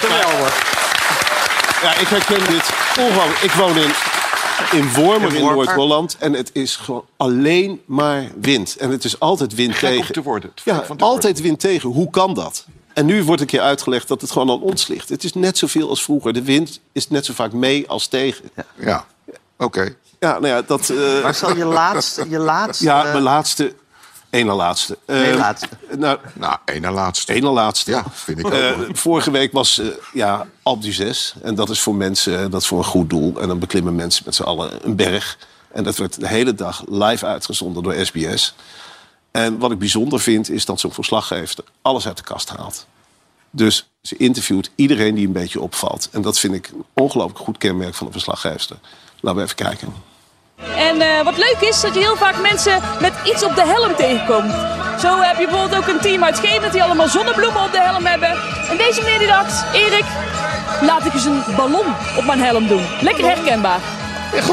[0.00, 0.78] Geweldig.
[1.82, 2.70] Ja, ik herken dit.
[2.98, 3.40] Ongelooflijk.
[3.40, 3.90] Ik woon in,
[4.72, 5.42] in Wormer In.
[5.44, 6.16] Noord-Holland.
[6.18, 8.76] En het is gewoon alleen maar wind.
[8.76, 10.14] En het is altijd wind Gek om tegen.
[10.14, 10.52] te worden.
[10.64, 11.88] Ja, te altijd wind tegen.
[11.88, 12.66] Hoe kan dat?
[12.92, 15.08] En nu wordt een keer uitgelegd dat het gewoon aan ons ligt.
[15.08, 16.32] Het is net zoveel als vroeger.
[16.32, 18.50] De wind is net zo vaak mee als tegen.
[18.76, 19.06] Ja,
[19.56, 19.96] oké.
[20.20, 20.88] Ja, nou ja, dat...
[20.90, 22.28] eh, Marcel, je laatste...
[22.28, 23.74] Je laatste Ja, eh, mijn laatste.
[24.30, 24.98] Eén na laatste.
[25.06, 25.68] Eén Eh, laatste.
[25.98, 27.34] Nou, nou, één na laatste.
[27.34, 27.90] Eén na laatste.
[27.90, 28.96] Ja, vind ik ook.
[28.96, 31.34] Vorige week was eh, ja, Alpe d'Huez.
[31.42, 33.40] En dat is voor mensen, dat is voor een goed doel.
[33.40, 35.38] En dan beklimmen mensen met z'n allen een berg.
[35.72, 38.54] En dat werd de hele dag live uitgezonden door SBS.
[39.30, 42.86] En wat ik bijzonder vind, is dat zo'n verslaggever alles uit de kast haalt.
[43.50, 46.08] Dus ze interviewt iedereen die een beetje opvalt.
[46.12, 48.76] En dat vind ik een ongelooflijk goed kenmerk van een verslaggever.
[49.20, 50.08] Laten we even kijken.
[50.76, 53.96] En eh, wat leuk is, dat je heel vaak mensen met iets op de helm
[53.96, 54.52] tegenkomt.
[55.00, 58.06] Zo heb je bijvoorbeeld ook een team uit Scheven die allemaal zonnebloemen op de helm
[58.06, 58.28] hebben.
[58.70, 60.04] En deze meneer die dacht, Erik,
[60.80, 61.86] laat ik eens een ballon
[62.16, 62.86] op mijn helm doen.
[63.00, 63.80] Lekker herkenbaar.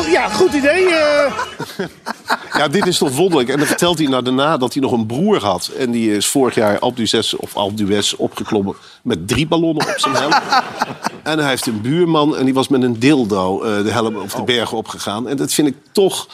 [0.09, 0.87] Ja, goed idee.
[2.53, 3.49] Ja, dit is toch wonderlijk.
[3.49, 5.67] En dan vertelt hij nou daarna dat hij nog een broer had.
[5.77, 9.93] En die is vorig jaar Alpe d'Huez of Alpe d'Huez opgeklommen met drie ballonnen op
[9.97, 10.33] zijn helm.
[11.23, 14.33] en hij heeft een buurman en die was met een dildo eh, de helm of
[14.33, 15.27] de bergen opgegaan.
[15.27, 16.27] En dat vind ik toch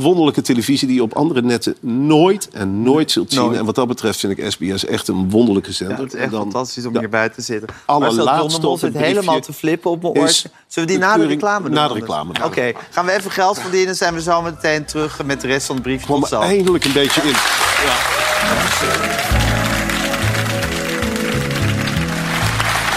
[0.00, 3.40] wonderlijke televisie die je op andere netten nooit en nooit zult zien.
[3.40, 3.58] Nooit.
[3.58, 5.96] En wat dat betreft vind ik SBS echt een wonderlijke zender.
[5.96, 7.68] Ja, het is echt dan fantastisch om hierbij te zitten.
[7.86, 10.50] allerlaatste op het helemaal te flippen op mijn oortje.
[10.66, 11.74] Zullen we die de na de reclame doen?
[11.74, 12.32] na de reclame.
[12.44, 13.96] Oké, gaan we even geld verdienen.
[13.96, 16.26] Zijn we zo meteen terug met de rest van het briefje.
[16.26, 16.40] Zo.
[16.40, 17.34] eindelijk een beetje in.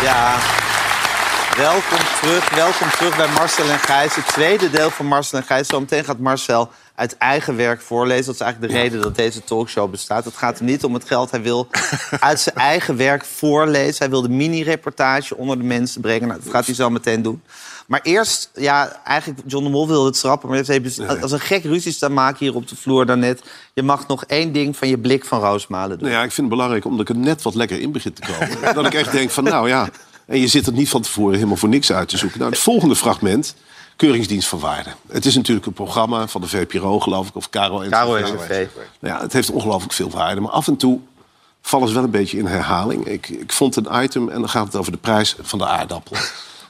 [0.03, 0.37] Ja.
[1.59, 4.15] Welkom terug, welkom terug bij Marcel en Gijs.
[4.15, 5.67] Het tweede deel van Marcel en Gijs.
[5.67, 8.25] Zometeen gaat Marcel uit eigen werk voorlezen.
[8.25, 10.25] Dat is eigenlijk de reden dat deze talkshow bestaat.
[10.25, 11.31] Het gaat hem niet om het geld.
[11.31, 11.67] Hij wil
[12.19, 13.95] uit zijn eigen werk voorlezen.
[13.97, 16.27] Hij wil de mini-reportage onder de mensen brengen.
[16.27, 17.41] Nou, dat gaat hij zo meteen doen.
[17.87, 20.49] Maar eerst, ja, eigenlijk, John de Mol wilde het schrappen...
[20.49, 23.43] maar heeft even als een gek ruzie staan maken hier op de vloer daarnet.
[23.73, 26.07] Je mag nog één ding van je blik van Roosmalen doen.
[26.07, 28.21] Nou ja, ik vind het belangrijk omdat ik er net wat lekker in begin te
[28.21, 28.73] komen.
[28.75, 29.89] dat ik echt denk van, nou ja...
[30.25, 32.39] En je zit er niet van tevoren helemaal voor niks uit te zoeken.
[32.39, 33.55] Nou, het volgende fragment
[33.99, 34.89] Keuringsdienst van Waarde.
[35.07, 38.67] Het is natuurlijk een programma van de VPRO, geloof ik, of Caro en Caro NCV.
[38.99, 40.41] Nou ja, het heeft ongelooflijk veel waarde.
[40.41, 40.99] Maar af en toe
[41.61, 43.05] vallen ze wel een beetje in herhaling.
[43.05, 46.15] Ik, ik vond een item en dan gaat het over de prijs van de aardappel.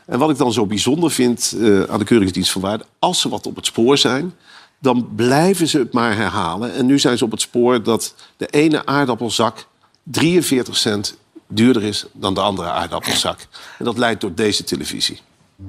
[0.05, 2.85] En wat ik dan zo bijzonder vind eh, aan de Keuringsdienst van Waarde...
[2.99, 4.33] als ze wat op het spoor zijn,
[4.79, 6.73] dan blijven ze het maar herhalen.
[6.73, 9.67] En nu zijn ze op het spoor dat de ene aardappelzak
[10.03, 11.17] 43 cent
[11.47, 13.39] duurder is dan de andere aardappelzak.
[13.77, 15.19] En dat leidt tot deze televisie.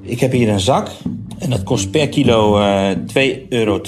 [0.00, 0.88] Ik heb hier een zak
[1.38, 3.80] en dat kost per kilo eh 2,12 euro.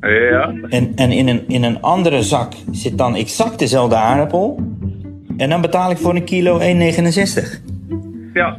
[0.00, 0.54] Ja.
[0.68, 4.60] En, en in, een, in een andere zak zit dan exact dezelfde aardappel.
[5.36, 6.64] En dan betaal ik voor een kilo 1,69.
[8.32, 8.58] Ja.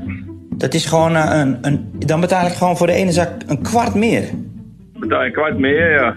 [0.50, 1.92] Dat is gewoon eh, een, een...
[1.98, 4.24] Dan betaal ik gewoon voor de ene zak een kwart meer.
[4.94, 6.16] Betaal een kwart meer, ja.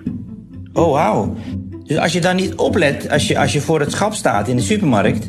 [0.72, 1.34] Oh, wauw.
[1.84, 4.57] Dus als je dan niet oplet, als je, als je voor het schap staat in
[4.57, 5.28] de supermarkt...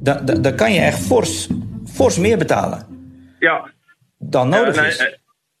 [0.00, 1.48] dan, dan, dan kan je echt fors,
[1.84, 2.97] fors meer betalen
[3.38, 3.68] Ja.
[4.18, 4.96] dan nodig ja, nee, is.
[4.96, 5.06] eh,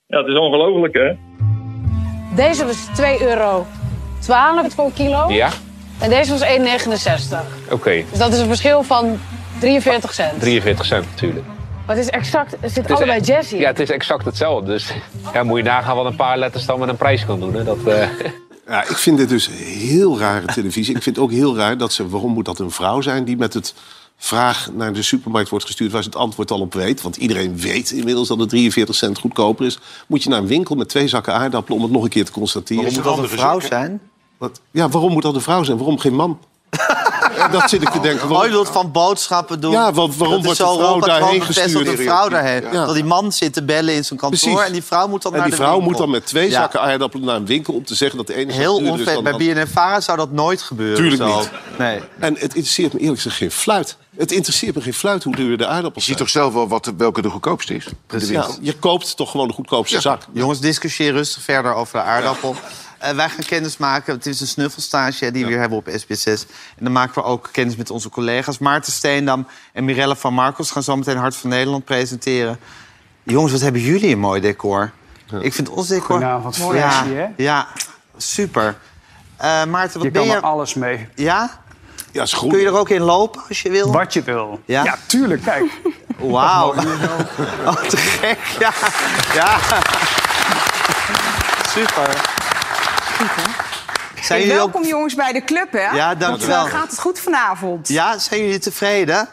[0.06, 1.12] Ja, het is ongelooflijk, hè?
[2.34, 3.66] Deze was 2,12 euro
[4.68, 5.28] voor een kilo.
[5.30, 5.50] Ja,
[6.00, 7.72] En deze was 1,69.
[7.72, 8.04] oké.
[8.10, 9.18] Dus dat is een verschil van
[9.60, 10.40] 43 cent.
[10.40, 11.46] 43 cent natuurlijk.
[11.86, 13.56] Maar het is exact, het zit Het is allebei e- jazzy.
[13.56, 14.66] Ja, het is exact hetzelfde.
[14.70, 14.92] Dus
[15.32, 17.54] ja, moet je nagaan wat een paar letters dan met een prijs kan doen.
[17.54, 17.64] Hè?
[17.64, 18.08] Dat, eh,
[18.66, 19.48] Ja, ik vind dit dus
[19.86, 20.94] heel rare televisie.
[20.96, 22.08] Ik vind het ook heel raar dat ze...
[22.08, 23.74] Waarom moet dat een vrouw zijn die met het
[24.18, 25.92] vraag naar de supermarkt wordt gestuurd...
[25.92, 27.02] waar ze het antwoord al op weet?
[27.02, 29.78] Want iedereen weet inmiddels dat het 43 cent goedkoper is.
[30.06, 31.76] Moet je naar een winkel met twee zakken aardappelen...
[31.76, 32.82] om het nog een keer te constateren.
[32.82, 34.00] Waarom moet dat een vrouw zijn?
[34.38, 34.60] Wat?
[34.70, 35.76] Ja, waarom moet dat een vrouw zijn?
[35.76, 36.38] Waarom geen man?
[37.36, 38.30] En dat zit ik te denken.
[38.30, 39.70] Oh, je wilt van boodschappen doen.
[39.72, 41.72] Ja, want waarom Dat wordt is de zo vrouw daarheen gestuurd?
[41.72, 42.62] Dat een vrouw daarheen.
[42.72, 42.84] Ja.
[42.86, 44.66] Dat die man zit te bellen in zijn kantoor Precies.
[44.66, 45.90] en die vrouw moet dan En naar die de vrouw winkel.
[45.90, 46.60] moet dan met twee Ja.
[46.60, 47.74] zakken aardappelen naar een winkel...
[47.74, 49.14] om te zeggen dat de ene Heel duurder is onfair.
[49.14, 49.64] dan Bij de andere.
[49.64, 50.96] BNNVARA zou dat nooit gebeuren.
[50.96, 51.38] Tuurlijk zo.
[51.38, 51.50] niet.
[51.78, 52.00] Nee.
[52.18, 53.96] En het interesseert me eerlijk gezegd geen fluit.
[54.16, 56.92] Het interesseert me geen fluit hoe duur de aardappels Je ziet toch zelf wel wat,
[56.96, 57.84] welke de goedkoopste is?
[58.06, 58.28] Precies.
[58.28, 60.22] Ja, je koopt toch gewoon de goedkoopste zak.
[60.32, 62.54] Jongens, discussieer rustig verder over de aardappel.
[62.98, 64.14] Eh, wij gaan kennis maken.
[64.14, 66.46] Het is een snuffelstage die we weer hebben op SBS6.
[66.76, 68.58] En dan maken we ook kennis met onze collega's.
[68.58, 72.58] Maarten Steendam en Mirelle van Marcos gaan zo meteen Hart van Nederland presenteren.
[73.22, 74.90] Jongens, wat hebben jullie een mooi decor.
[75.40, 76.06] Ik vind ons decor...
[76.06, 76.58] Goedenavond.
[76.58, 77.26] Mooi ja, hè?
[77.36, 77.68] Ja,
[78.16, 78.76] super.
[79.36, 80.36] Eh, Maarten, wat Je ben kan je...
[80.36, 81.08] er alles mee.
[81.14, 81.60] Ja?
[82.12, 83.92] Ja, is Kun je er ook in lopen als je wil?
[83.92, 84.60] Wat je wil.
[84.64, 84.84] Ja?
[84.84, 85.42] Ja, tuurlijk.
[85.42, 85.80] Kijk.
[86.18, 86.74] Wauw.
[87.64, 88.38] Oh, te gek.
[88.58, 88.72] Ja.
[89.34, 89.58] ja.
[91.74, 92.36] Super.
[93.18, 94.72] Zijn Hey, jullie ook...
[94.72, 95.90] welkom jongens bij de club, hè?
[95.90, 96.60] Ja, dankjewel.
[96.60, 97.88] Want, gaat het goed vanavond?
[97.88, 99.28] Ja, zijn jullie tevreden?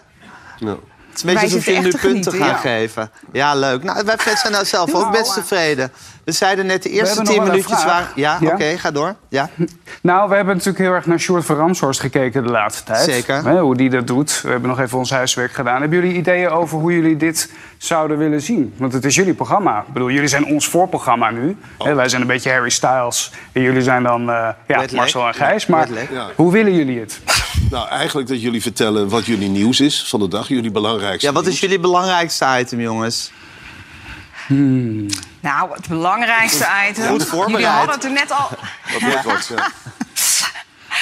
[0.60, 0.80] Nou.
[1.16, 3.12] Het is een beetje Wij alsof jullie nu punten gaan genieten, geven.
[3.32, 3.84] Ja, leuk.
[3.84, 5.92] Nou, wij Fred zijn nou zelf ook best tevreden.
[6.24, 8.08] We zeiden net de eerste tien minuutjes waren...
[8.16, 8.52] Ja, Ja?
[8.52, 9.16] oké, ga door.
[9.30, 9.50] Ja.
[10.02, 13.04] Nou, we hebben natuurlijk heel erg naar Sjoerd van Ramshorst gekeken de laatste tijd.
[13.04, 13.44] Zeker.
[13.44, 14.42] Hè, hoe die dat doet.
[14.42, 15.82] We hebben nog even ons huiswerk gedaan.
[15.82, 18.74] Hebben jullie ideeën over hoe jullie dit zouden willen zien?
[18.78, 19.80] Want het is jullie programma.
[19.88, 21.58] Ik bedoel, jullie zijn ons voorprogramma nu.
[21.78, 23.32] Hè, wij zijn een beetje Harry Styles.
[23.52, 24.84] En jullie zijn dan eh, ja.
[24.94, 25.66] Marcel en Gijs.
[25.66, 25.88] Maar.
[26.12, 26.30] Ja.
[26.36, 27.20] hoe willen jullie het?
[27.76, 30.48] Nou, eigenlijk dat jullie vertellen wat jullie nieuws is van de dag.
[30.48, 33.32] Jullie belangrijkste Ja, wat is jullie belangrijkste item, jongens?
[34.48, 37.08] Nou, het belangrijkste item.
[37.08, 37.64] Goed voorbereid.
[37.64, 38.50] Jullie hadden het er net al...
[38.92, 39.72] Dat wordt wat, ja.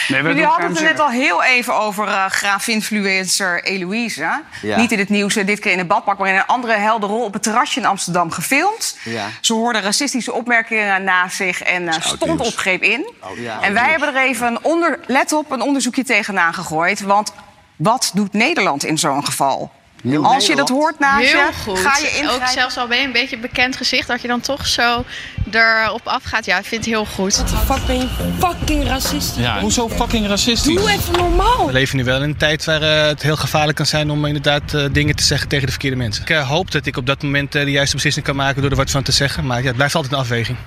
[0.07, 4.41] Nee, we Jullie hadden het er net al heel even over eh graaf-influencer Eloïse.
[4.61, 4.77] Ja.
[4.77, 7.05] Niet in het nieuws, eh, dit keer in het badpak, maar in een andere helde
[7.05, 8.97] rol op het terrasje in Amsterdam gefilmd.
[9.03, 9.27] Ja.
[9.41, 13.13] Ze hoorde racistische opmerkingen na zich en eh, stond op greep in.
[13.35, 17.01] Ja, en wij hebben er even een onder, let op, een onderzoekje tegenaan gegooid.
[17.01, 17.33] Want
[17.75, 19.71] wat doet Nederland in zo'n geval?
[20.03, 21.79] Heel Als je dat hoort naast je, Heel goed.
[21.79, 22.47] ga je Ook ingrijpen.
[22.47, 25.03] zelfs al ben je een beetje een bekend gezicht, dat je dan toch zo
[25.51, 26.45] erop afgaat.
[26.45, 27.43] Ja, ik vind het heel goed.
[27.65, 28.07] Fuck, ben je
[28.39, 29.35] fucking racist?
[29.35, 29.59] Ja.
[29.59, 30.75] Hoezo fucking racistisch?
[30.75, 31.65] Doe even normaal.
[31.65, 34.25] We leven nu wel in een tijd waar eh, het heel gevaarlijk kan zijn om
[34.25, 36.23] inderdaad eh, dingen te zeggen tegen de verkeerde mensen.
[36.23, 38.77] Ik eh, hoop dat ik op dat moment de juiste beslissing kan maken door er
[38.77, 39.45] wat van te zeggen.
[39.45, 40.57] Maar ja, het blijft altijd een afweging.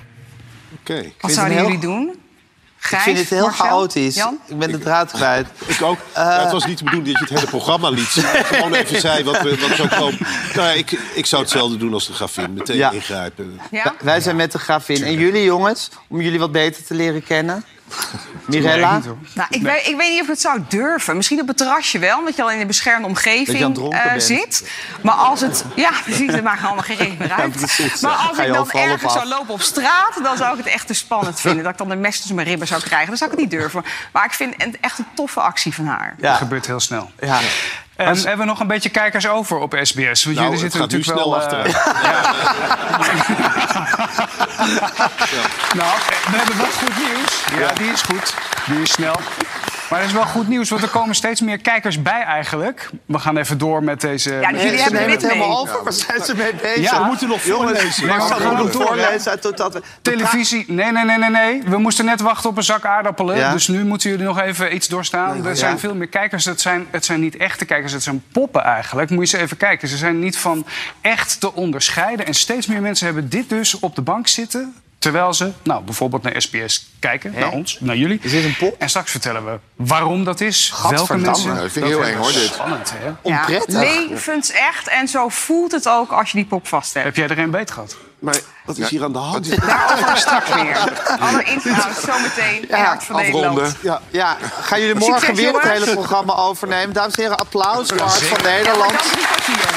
[0.79, 1.03] Oké.
[1.19, 2.15] Wat zouden jullie doen?
[2.91, 4.15] Ik vind het heel Marcel, chaotisch.
[4.15, 4.37] Jan?
[4.47, 5.47] Ik ben de draad kwijt.
[5.67, 5.97] Ik ook.
[6.15, 8.07] Ja, het was niet de bedoeling dat je het hele programma liet.
[8.51, 10.11] Gewoon even zei wat, we, wat zo.
[10.55, 12.53] Nou, ik, ik zou hetzelfde doen als de grafin.
[12.53, 12.91] Meteen Ja.
[12.91, 13.59] ingrijpen.
[13.71, 13.93] Ja?
[14.01, 15.03] Wij zijn met de gravin.
[15.03, 17.63] En jullie, jongens, om jullie wat beter te leren kennen?
[18.45, 19.01] Mirella?
[19.33, 21.15] Nou, ik, weet, ik weet niet of ik het zou durven.
[21.15, 24.69] Misschien op het terrasje wel, omdat je al in een beschermde omgeving eh, zit.
[25.01, 25.65] Maar als het...
[25.75, 27.53] Ja, precies, dat maakt allemaal geen reden meer uit.
[27.53, 28.01] Ja, precies.
[28.01, 30.19] maar als ik dan ergens zou lopen op straat...
[30.23, 31.63] dan zou ik het echt te spannend vinden.
[31.63, 33.07] Dat ik dan de mes tussen mijn ribben zou krijgen.
[33.07, 33.83] Dan zou ik het niet durven.
[34.11, 36.15] Maar ik vind het echt een toffe actie van haar.
[36.17, 37.11] Dat gebeurt heel snel.
[37.19, 37.39] Ja.
[37.97, 40.23] En hebben we nog een beetje kijkers over op SBS?
[40.23, 41.35] Want Nou, jullie het zitten natuurlijk snel wel...
[41.35, 41.75] achteruit.
[45.73, 45.97] Nou,
[46.31, 47.43] we hebben wat goed nieuws.
[47.59, 48.33] Ja, die is goed.
[48.65, 49.15] Die is snel.
[49.89, 52.89] Maar dat is wel goed nieuws, want er komen steeds meer kijkers bij eigenlijk.
[53.05, 54.33] We gaan even door met deze...
[54.33, 55.83] Ja, dus jullie hebben het helemaal over.
[55.83, 56.91] Waar zijn ze mee bezig?
[56.91, 56.99] Ja.
[56.99, 58.07] We moeten nog voorlezen.
[58.07, 59.71] Nee, maar we gaan nog voorlezen uit totaal...
[60.01, 61.63] Televisie, nee, nee, nee, nee, nee.
[61.65, 63.37] We moesten net wachten op een zak aardappelen.
[63.37, 63.51] Ja.
[63.51, 65.45] Dus nu moeten jullie nog even iets doorstaan.
[65.45, 66.45] Er zijn veel meer kijkers.
[66.45, 69.09] Het zijn, het zijn niet echte kijkers, het zijn poppen eigenlijk.
[69.09, 69.87] Moet je eens even kijken.
[69.87, 70.65] Ze zijn niet van
[71.01, 72.25] echt te onderscheiden.
[72.25, 74.75] En steeds meer mensen hebben dit dus op de bank zitten...
[74.99, 78.19] Terwijl ze, nou, bijvoorbeeld naar SBS kijken, naar ons, naar jullie.
[78.21, 78.75] Is dit een pop?
[78.79, 81.55] En straks vertellen we waarom dat is, welke mensen...
[81.55, 82.43] Dat vind ik heel eng, hoor, dit.
[82.53, 83.05] Spannend, hè?
[83.05, 83.79] Ja, Onprettig.
[83.79, 84.87] levensecht.
[84.87, 87.05] En zo voelt het ook als je die pop vast hebt.
[87.05, 87.95] Heb jij er een beet gehad?
[88.19, 89.61] Maar wat is hier aan de hand?
[89.67, 90.77] Daarover straks weer.
[91.19, 93.75] Alle inhoud zometeen in Hart van Nederland.
[93.81, 94.37] Ja, ja.
[94.61, 95.79] Gaan jullie Succes, morgen weer het jongens.
[95.83, 96.93] hele programma overnemen?
[96.93, 98.91] Dames en heren, applaus voor Hart van Nederland.
[98.91, 99.69] Dan drie kwartier.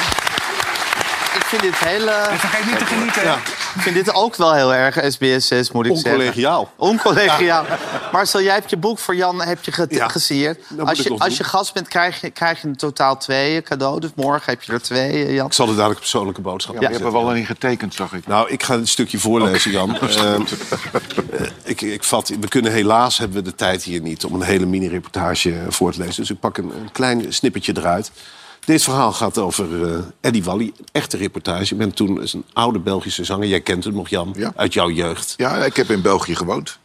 [1.35, 2.11] Ik vind dit hele...
[2.11, 3.23] En vergeet niet te genieten.
[3.23, 3.35] hè?
[3.75, 6.13] Ik vind dit ook wel heel erg SBS 6, moet ik zeggen.
[6.13, 6.73] Oncollegiaal.
[6.77, 7.65] Oncollegiaal.
[8.13, 10.63] Marcel, jij hebt je boek voor Jan heb je Ja, gesierd.
[10.85, 14.01] Als je, als je gast bent, krijg je, krijg je in totaal twee cadeau.
[14.01, 15.47] Dus morgen heb je er twee, eh, Jan.
[15.47, 17.95] Ik zal er dadelijk een persoonlijke boodschap Ja, ja, je hebt er wel in getekend,
[17.95, 18.27] zag ik.
[18.27, 19.99] Nou, ik ga een stukje voorlezen, Jan.
[19.99, 20.43] Ehm,
[21.31, 24.43] eh, ik, ik vat, we kunnen helaas hebben we de tijd hier niet om een
[24.43, 26.17] hele mini-reportage voor te lezen.
[26.17, 28.11] Dus ik pak een, een klein snippertje eruit.
[28.71, 31.73] Dit verhaal gaat over eh, Eddie Wally, een echte reportage.
[31.73, 34.53] Ik ben toen is een oude Belgische zanger, jij kent hem nog, Jan, Ja.
[34.57, 35.35] uit jouw jeugd.
[35.37, 36.79] Ja, ik heb in België gewoond.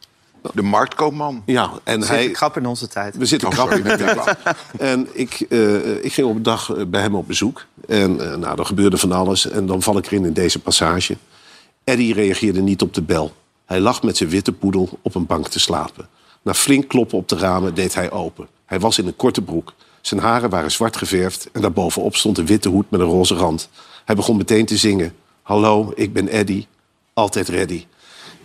[0.53, 1.43] De marktkoopman.
[1.45, 3.17] Ja, en Zit hij, ik grap in onze tijd.
[3.17, 4.35] we zitten Oh, krap in de tijd.
[4.77, 7.65] En ik, eh, ik ging op een dag eh, bij hem op bezoek.
[7.87, 9.49] En nou, er gebeurde van alles.
[9.49, 11.17] En dan val ik erin in deze passage.
[11.83, 13.33] Eddie reageerde niet op de bel.
[13.65, 16.07] Hij lag met zijn witte poedel op een bank te slapen.
[16.41, 18.47] Na flink kloppen op de ramen deed hij open.
[18.65, 19.73] Hij was in een korte broek.
[20.05, 23.69] Zijn haren waren zwart geverfd en daarbovenop stond een witte hoed met een roze rand.
[24.05, 25.15] Hij begon meteen te zingen.
[25.41, 26.67] Hallo, ik ben Eddie.
[27.13, 27.85] Altijd ready.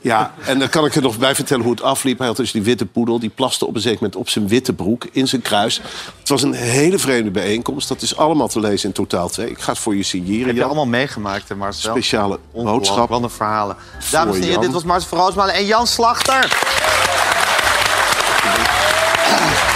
[0.00, 2.18] Ja, en dan kan ik er nog bij vertellen hoe het afliep.
[2.18, 4.72] Hij had dus die witte poedel, die plaste op een zeker moment op zijn witte
[4.72, 5.80] broek, in zijn kruis.
[6.18, 7.88] Het was een hele vreemde bijeenkomst.
[7.88, 9.50] Dat is allemaal te lezen in totaal 2.
[9.50, 10.46] Ik ga het voor je signeren.
[10.46, 11.90] Heb je allemaal meegemaakt, hè, Marcel?
[11.90, 13.08] Speciale boodschap.
[13.08, 13.76] Wat een verhalen.
[14.10, 16.78] Dames en heren, dit was Marcel van Roosmalen en Jan Slachter.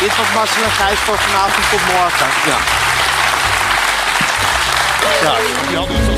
[0.01, 2.27] Dit was Marcel en Gijs voor vanavond tot morgen.
[2.47, 2.59] Ja.
[5.23, 6.14] Ja.